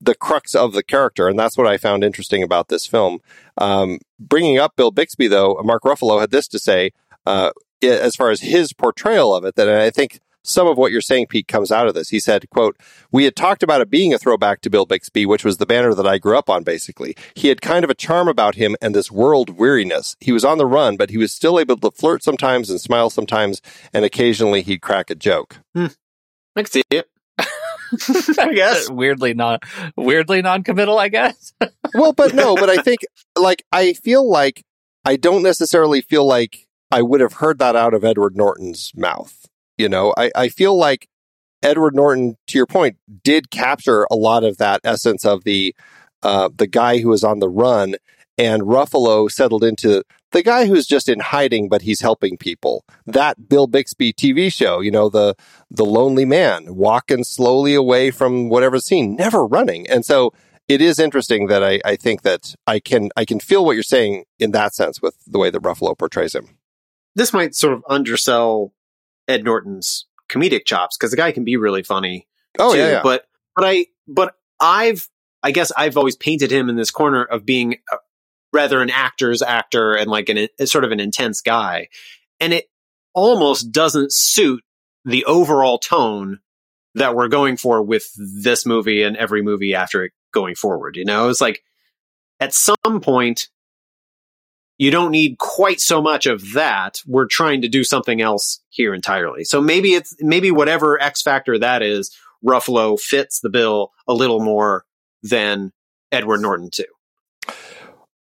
the 0.00 0.14
crux 0.14 0.54
of 0.54 0.72
the 0.72 0.82
character, 0.82 1.28
and 1.28 1.38
that's 1.38 1.56
what 1.56 1.66
I 1.66 1.76
found 1.76 2.02
interesting 2.02 2.42
about 2.42 2.68
this 2.68 2.86
film. 2.86 3.20
Um, 3.58 3.98
bringing 4.18 4.58
up 4.58 4.76
Bill 4.76 4.90
Bixby, 4.90 5.28
though, 5.28 5.60
Mark 5.62 5.82
Ruffalo 5.82 6.20
had 6.20 6.30
this 6.30 6.48
to 6.48 6.58
say 6.58 6.92
uh, 7.26 7.50
as 7.82 8.16
far 8.16 8.30
as 8.30 8.40
his 8.40 8.72
portrayal 8.72 9.34
of 9.34 9.44
it, 9.44 9.56
that 9.56 9.68
I 9.68 9.90
think 9.90 10.20
some 10.42 10.66
of 10.66 10.78
what 10.78 10.92
you're 10.92 11.00
saying, 11.00 11.26
Pete, 11.26 11.48
comes 11.48 11.70
out 11.70 11.86
of 11.86 11.94
this. 11.94 12.08
He 12.08 12.20
said, 12.20 12.48
quote, 12.50 12.76
we 13.12 13.24
had 13.24 13.36
talked 13.36 13.62
about 13.62 13.80
it 13.80 13.90
being 13.90 14.14
a 14.14 14.18
throwback 14.18 14.60
to 14.62 14.70
Bill 14.70 14.86
Bixby, 14.86 15.26
which 15.26 15.44
was 15.44 15.58
the 15.58 15.66
banner 15.66 15.94
that 15.94 16.06
I 16.06 16.18
grew 16.18 16.38
up 16.38 16.48
on, 16.48 16.62
basically. 16.62 17.16
He 17.34 17.48
had 17.48 17.60
kind 17.60 17.84
of 17.84 17.90
a 17.90 17.94
charm 17.94 18.28
about 18.28 18.54
him 18.54 18.76
and 18.80 18.94
this 18.94 19.10
world 19.10 19.58
weariness. 19.58 20.16
He 20.20 20.32
was 20.32 20.44
on 20.44 20.58
the 20.58 20.66
run, 20.66 20.96
but 20.96 21.10
he 21.10 21.18
was 21.18 21.32
still 21.32 21.58
able 21.58 21.76
to 21.78 21.90
flirt 21.90 22.22
sometimes 22.22 22.70
and 22.70 22.80
smile 22.80 23.10
sometimes, 23.10 23.60
and 23.92 24.04
occasionally 24.04 24.62
he'd 24.62 24.82
crack 24.82 25.10
a 25.10 25.14
joke. 25.14 25.58
Hmm. 25.74 25.86
I 26.56 26.62
can 26.62 26.70
see 26.70 26.82
it. 26.90 27.08
I 28.38 28.52
guess. 28.54 28.90
weirdly 28.90 29.34
not 29.34 29.64
weirdly 29.96 30.42
non-committal, 30.42 30.98
I 30.98 31.08
guess. 31.08 31.52
well, 31.94 32.12
but 32.12 32.34
no, 32.34 32.54
but 32.54 32.70
I 32.70 32.76
think 32.76 33.00
like 33.36 33.64
I 33.72 33.94
feel 33.94 34.28
like 34.28 34.62
I 35.04 35.16
don't 35.16 35.42
necessarily 35.42 36.00
feel 36.00 36.26
like 36.26 36.66
I 36.90 37.02
would 37.02 37.20
have 37.20 37.34
heard 37.34 37.58
that 37.58 37.76
out 37.76 37.94
of 37.94 38.04
Edward 38.04 38.36
Norton's 38.36 38.92
mouth. 38.94 39.39
You 39.80 39.88
know, 39.88 40.12
I, 40.14 40.30
I 40.34 40.48
feel 40.50 40.76
like 40.76 41.08
Edward 41.62 41.94
Norton, 41.94 42.36
to 42.48 42.58
your 42.58 42.66
point, 42.66 42.98
did 43.24 43.50
capture 43.50 44.06
a 44.10 44.14
lot 44.14 44.44
of 44.44 44.58
that 44.58 44.82
essence 44.84 45.24
of 45.24 45.44
the 45.44 45.74
uh, 46.22 46.50
the 46.54 46.66
guy 46.66 46.98
who 46.98 47.08
was 47.08 47.24
on 47.24 47.38
the 47.38 47.48
run, 47.48 47.94
and 48.36 48.62
Ruffalo 48.62 49.30
settled 49.30 49.64
into 49.64 50.02
the 50.32 50.42
guy 50.42 50.66
who's 50.66 50.86
just 50.86 51.08
in 51.08 51.20
hiding, 51.20 51.70
but 51.70 51.80
he's 51.80 52.02
helping 52.02 52.36
people. 52.36 52.84
That 53.06 53.48
Bill 53.48 53.66
Bixby 53.66 54.12
TV 54.12 54.52
show, 54.52 54.80
you 54.80 54.90
know, 54.90 55.08
the 55.08 55.34
the 55.70 55.86
lonely 55.86 56.26
man 56.26 56.74
walking 56.74 57.24
slowly 57.24 57.74
away 57.74 58.10
from 58.10 58.50
whatever 58.50 58.78
scene, 58.80 59.16
never 59.16 59.46
running, 59.46 59.88
and 59.88 60.04
so 60.04 60.34
it 60.68 60.82
is 60.82 60.98
interesting 60.98 61.46
that 61.46 61.64
I, 61.64 61.80
I 61.86 61.96
think 61.96 62.20
that 62.22 62.54
I 62.66 62.80
can 62.80 63.08
I 63.16 63.24
can 63.24 63.40
feel 63.40 63.64
what 63.64 63.72
you're 63.72 63.82
saying 63.82 64.24
in 64.38 64.50
that 64.50 64.74
sense 64.74 65.00
with 65.00 65.16
the 65.26 65.38
way 65.38 65.48
that 65.48 65.62
Ruffalo 65.62 65.96
portrays 65.96 66.34
him. 66.34 66.58
This 67.16 67.32
might 67.32 67.54
sort 67.54 67.72
of 67.72 67.82
undersell 67.88 68.72
Ed 69.30 69.44
Norton's 69.44 70.06
comedic 70.30 70.64
chops 70.64 70.96
because 70.96 71.10
the 71.10 71.16
guy 71.16 71.32
can 71.32 71.44
be 71.44 71.56
really 71.56 71.82
funny. 71.82 72.26
Oh 72.58 72.72
too, 72.72 72.78
yeah, 72.78 72.90
yeah. 72.90 73.00
But 73.02 73.24
but 73.54 73.64
I 73.64 73.86
but 74.06 74.34
I've 74.60 75.08
I 75.42 75.52
guess 75.52 75.72
I've 75.76 75.96
always 75.96 76.16
painted 76.16 76.50
him 76.50 76.68
in 76.68 76.76
this 76.76 76.90
corner 76.90 77.24
of 77.24 77.46
being 77.46 77.76
a, 77.90 77.96
rather 78.52 78.82
an 78.82 78.90
actor's 78.90 79.42
actor 79.42 79.94
and 79.94 80.10
like 80.10 80.28
an 80.28 80.48
a 80.58 80.66
sort 80.66 80.84
of 80.84 80.92
an 80.92 81.00
intense 81.00 81.40
guy, 81.40 81.88
and 82.40 82.52
it 82.52 82.66
almost 83.14 83.72
doesn't 83.72 84.12
suit 84.12 84.62
the 85.04 85.24
overall 85.24 85.78
tone 85.78 86.40
that 86.94 87.14
we're 87.14 87.28
going 87.28 87.56
for 87.56 87.82
with 87.82 88.10
this 88.16 88.66
movie 88.66 89.02
and 89.02 89.16
every 89.16 89.42
movie 89.42 89.74
after 89.74 90.04
it 90.04 90.12
going 90.32 90.54
forward. 90.54 90.96
You 90.96 91.04
know, 91.04 91.28
it's 91.28 91.40
like 91.40 91.62
at 92.40 92.52
some 92.52 93.00
point 93.00 93.48
you 94.80 94.90
don't 94.90 95.10
need 95.10 95.36
quite 95.36 95.78
so 95.78 96.00
much 96.00 96.24
of 96.24 96.54
that. 96.54 97.02
We're 97.06 97.26
trying 97.26 97.60
to 97.60 97.68
do 97.68 97.84
something 97.84 98.22
else 98.22 98.62
here 98.70 98.94
entirely. 98.94 99.44
So 99.44 99.60
maybe 99.60 99.90
it's 99.90 100.16
maybe 100.20 100.50
whatever 100.50 100.98
X 100.98 101.20
factor 101.20 101.58
that 101.58 101.82
is, 101.82 102.10
Ruffalo 102.42 102.98
fits 102.98 103.40
the 103.40 103.50
bill 103.50 103.92
a 104.08 104.14
little 104.14 104.40
more 104.40 104.86
than 105.22 105.72
Edward 106.10 106.40
Norton 106.40 106.70
too. 106.72 106.86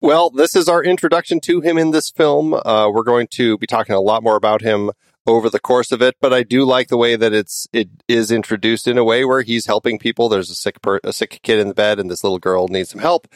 Well, 0.00 0.30
this 0.30 0.56
is 0.56 0.68
our 0.68 0.82
introduction 0.82 1.38
to 1.42 1.60
him 1.60 1.78
in 1.78 1.92
this 1.92 2.10
film. 2.10 2.54
Uh, 2.54 2.90
we're 2.90 3.04
going 3.04 3.28
to 3.34 3.56
be 3.56 3.68
talking 3.68 3.94
a 3.94 4.00
lot 4.00 4.24
more 4.24 4.36
about 4.36 4.60
him 4.60 4.90
over 5.28 5.50
the 5.50 5.60
course 5.60 5.92
of 5.92 6.02
it, 6.02 6.16
but 6.20 6.32
I 6.32 6.42
do 6.42 6.64
like 6.64 6.88
the 6.88 6.96
way 6.96 7.14
that 7.14 7.32
it's 7.32 7.68
it 7.72 7.90
is 8.08 8.32
introduced 8.32 8.88
in 8.88 8.98
a 8.98 9.04
way 9.04 9.24
where 9.24 9.42
he's 9.42 9.66
helping 9.66 10.00
people. 10.00 10.28
There's 10.28 10.50
a 10.50 10.56
sick 10.56 10.82
per- 10.82 10.98
a 11.04 11.12
sick 11.12 11.38
kid 11.44 11.60
in 11.60 11.68
the 11.68 11.74
bed, 11.74 12.00
and 12.00 12.10
this 12.10 12.24
little 12.24 12.40
girl 12.40 12.66
needs 12.66 12.90
some 12.90 13.00
help, 13.00 13.28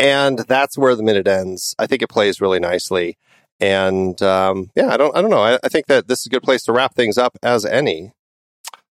and 0.00 0.38
that's 0.40 0.78
where 0.78 0.96
the 0.96 1.02
minute 1.02 1.28
ends. 1.28 1.74
I 1.78 1.86
think 1.86 2.02
it 2.02 2.08
plays 2.08 2.40
really 2.40 2.58
nicely, 2.58 3.18
and 3.60 4.20
um, 4.22 4.70
yeah, 4.74 4.92
I 4.92 4.96
don't 4.96 5.16
I 5.16 5.20
don't 5.20 5.30
know. 5.30 5.42
I, 5.42 5.58
I 5.62 5.68
think 5.68 5.86
that 5.86 6.08
this 6.08 6.20
is 6.20 6.26
a 6.26 6.30
good 6.30 6.42
place 6.42 6.62
to 6.64 6.72
wrap 6.72 6.94
things 6.94 7.18
up 7.18 7.38
as 7.42 7.64
any. 7.64 8.12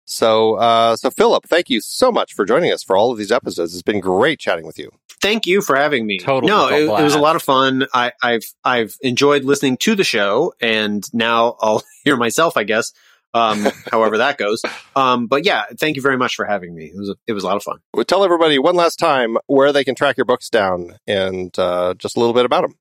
So, 0.04 0.54
uh, 0.54 0.96
so 0.96 1.10
Phillip, 1.10 1.44
thank 1.44 1.68
you 1.68 1.82
so 1.82 2.10
much 2.10 2.32
for 2.32 2.46
joining 2.46 2.72
us 2.72 2.82
for 2.82 2.96
all 2.96 3.12
of 3.12 3.18
these 3.18 3.30
episodes. 3.30 3.74
It's 3.74 3.82
been 3.82 4.00
great 4.00 4.38
chatting 4.38 4.64
with 4.64 4.78
you. 4.78 4.90
Thank 5.20 5.46
you 5.46 5.60
for 5.60 5.76
having 5.76 6.06
me. 6.06 6.18
Totally 6.18 6.50
No, 6.50 6.68
it, 6.68 6.84
it 6.84 7.04
was 7.04 7.14
a 7.14 7.18
lot 7.18 7.36
of 7.36 7.42
fun. 7.42 7.86
I, 7.92 8.12
I've 8.22 8.44
I've 8.64 8.96
enjoyed 9.02 9.44
listening 9.44 9.76
to 9.78 9.94
the 9.94 10.04
show, 10.04 10.54
and 10.60 11.04
now 11.12 11.56
I'll 11.60 11.82
hear 12.04 12.16
myself. 12.16 12.56
I 12.56 12.64
guess, 12.64 12.92
um, 13.34 13.66
however 13.90 14.18
that 14.18 14.38
goes. 14.38 14.62
Um, 14.96 15.26
but 15.26 15.44
yeah, 15.44 15.64
thank 15.78 15.96
you 15.96 16.02
very 16.02 16.16
much 16.16 16.34
for 16.34 16.44
having 16.44 16.74
me. 16.74 16.86
It 16.86 16.96
was 16.96 17.10
a, 17.10 17.16
it 17.26 17.32
was 17.32 17.44
a 17.44 17.46
lot 17.46 17.56
of 17.56 17.62
fun. 17.62 17.78
Well, 17.94 18.04
tell 18.04 18.24
everybody 18.24 18.58
one 18.58 18.74
last 18.74 18.96
time 18.96 19.36
where 19.46 19.72
they 19.72 19.84
can 19.84 19.94
track 19.94 20.16
your 20.16 20.24
books 20.24 20.48
down 20.48 20.98
and 21.06 21.56
uh, 21.58 21.94
just 21.94 22.16
a 22.16 22.20
little 22.20 22.34
bit 22.34 22.44
about 22.44 22.62
them. 22.62 22.74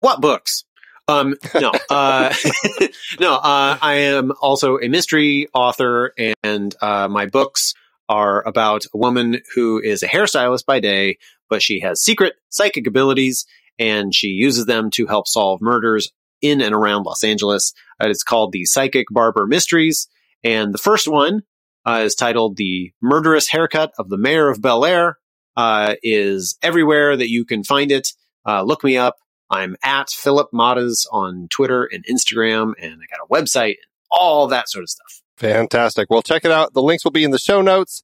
What 0.00 0.20
books? 0.20 0.64
Um, 1.08 1.36
no, 1.60 1.72
uh, 1.90 2.32
no, 3.20 3.34
uh, 3.34 3.78
I 3.80 3.94
am 3.94 4.32
also 4.40 4.78
a 4.78 4.88
mystery 4.88 5.48
author 5.52 6.14
and, 6.42 6.74
uh, 6.80 7.08
my 7.08 7.26
books 7.26 7.74
are 8.08 8.46
about 8.46 8.84
a 8.94 8.98
woman 8.98 9.40
who 9.54 9.80
is 9.80 10.02
a 10.02 10.08
hairstylist 10.08 10.64
by 10.64 10.80
day, 10.80 11.18
but 11.48 11.62
she 11.62 11.80
has 11.80 12.02
secret 12.02 12.34
psychic 12.50 12.86
abilities 12.86 13.46
and 13.78 14.14
she 14.14 14.28
uses 14.28 14.66
them 14.66 14.90
to 14.90 15.06
help 15.06 15.26
solve 15.26 15.60
murders 15.60 16.12
in 16.42 16.60
and 16.60 16.74
around 16.74 17.04
Los 17.04 17.24
Angeles. 17.24 17.72
Uh, 18.00 18.08
it's 18.08 18.22
called 18.22 18.52
the 18.52 18.64
Psychic 18.64 19.06
Barber 19.10 19.46
Mysteries. 19.46 20.08
And 20.44 20.74
the 20.74 20.78
first 20.78 21.08
one, 21.08 21.42
uh, 21.86 22.02
is 22.04 22.14
titled 22.14 22.56
The 22.56 22.92
Murderous 23.00 23.48
Haircut 23.48 23.92
of 23.98 24.08
the 24.08 24.18
Mayor 24.18 24.48
of 24.48 24.60
Bel 24.60 24.84
Air, 24.84 25.18
uh, 25.56 25.94
is 26.02 26.58
everywhere 26.62 27.16
that 27.16 27.30
you 27.30 27.44
can 27.44 27.64
find 27.64 27.90
it. 27.90 28.08
Uh, 28.46 28.62
look 28.62 28.84
me 28.84 28.96
up. 28.96 29.16
I'm 29.50 29.76
at 29.84 30.10
Phillip 30.10 30.48
Mottaz 30.52 31.06
on 31.12 31.48
Twitter 31.50 31.88
and 31.92 32.04
Instagram, 32.06 32.72
and 32.78 32.94
I 32.94 33.06
got 33.16 33.24
a 33.24 33.28
website 33.32 33.74
and 33.74 33.90
all 34.10 34.46
that 34.48 34.68
sort 34.68 34.82
of 34.82 34.90
stuff. 34.90 35.22
Fantastic. 35.36 36.08
Well, 36.10 36.22
check 36.22 36.44
it 36.44 36.50
out. 36.50 36.72
The 36.72 36.82
links 36.82 37.04
will 37.04 37.10
be 37.10 37.24
in 37.24 37.30
the 37.32 37.38
show 37.38 37.62
notes. 37.62 38.02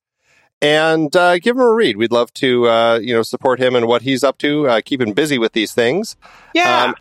And 0.60 1.14
uh, 1.14 1.38
give 1.38 1.54
him 1.54 1.62
a 1.62 1.72
read. 1.72 1.96
We'd 1.96 2.10
love 2.10 2.34
to, 2.34 2.68
uh, 2.68 2.98
you 3.00 3.14
know, 3.14 3.22
support 3.22 3.60
him 3.60 3.76
and 3.76 3.86
what 3.86 4.02
he's 4.02 4.24
up 4.24 4.38
to. 4.38 4.66
Uh, 4.66 4.80
keep 4.84 5.00
him 5.00 5.12
busy 5.12 5.38
with 5.38 5.52
these 5.52 5.72
things. 5.72 6.16
Yeah. 6.52 6.86
Um, 6.86 6.94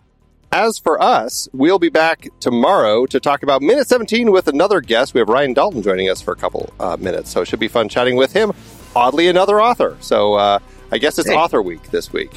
as 0.52 0.78
for 0.78 1.00
us, 1.02 1.48
we'll 1.52 1.78
be 1.78 1.88
back 1.90 2.28
tomorrow 2.40 3.04
to 3.06 3.20
talk 3.20 3.42
about 3.42 3.60
minute 3.62 3.86
17 3.88 4.30
with 4.30 4.48
another 4.48 4.80
guest. 4.80 5.12
We 5.14 5.20
have 5.20 5.28
Ryan 5.28 5.52
Dalton 5.52 5.82
joining 5.82 6.08
us 6.08 6.20
for 6.22 6.32
a 6.32 6.36
couple 6.36 6.72
uh, 6.80 6.96
minutes, 6.98 7.30
so 7.30 7.42
it 7.42 7.48
should 7.48 7.60
be 7.60 7.68
fun 7.68 7.88
chatting 7.88 8.16
with 8.16 8.32
him. 8.32 8.52
Oddly, 8.96 9.28
another 9.28 9.60
author. 9.60 9.96
So 10.00 10.34
uh, 10.34 10.58
I 10.90 10.98
guess 10.98 11.18
it's 11.18 11.28
Hey. 11.28 11.36
author 11.36 11.60
week 11.62 11.90
this 11.90 12.12
week. 12.12 12.32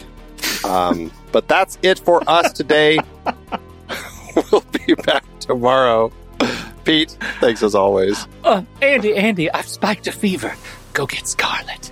Um, 0.66 1.12
but 1.32 1.48
that's 1.48 1.78
it 1.82 2.00
for 2.00 2.22
us 2.30 2.52
today. 2.52 3.00
we'll 4.52 4.64
be 4.86 4.94
back 4.96 5.24
tomorrow. 5.40 6.12
Pete, 6.84 7.16
thanks 7.40 7.64
as 7.64 7.76
always. 7.76 8.28
Uh, 8.44 8.64
Andy, 8.82 9.16
Andy, 9.16 9.50
I've 9.52 9.68
spiked 9.68 10.08
a 10.08 10.12
fever. 10.12 10.54
Go 10.94 11.06
get 11.06 11.28
Scarlet. 11.28 11.92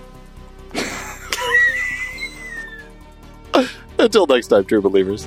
Until 3.98 4.26
next 4.26 4.48
time, 4.48 4.64
true 4.64 4.80
believers. 4.82 5.26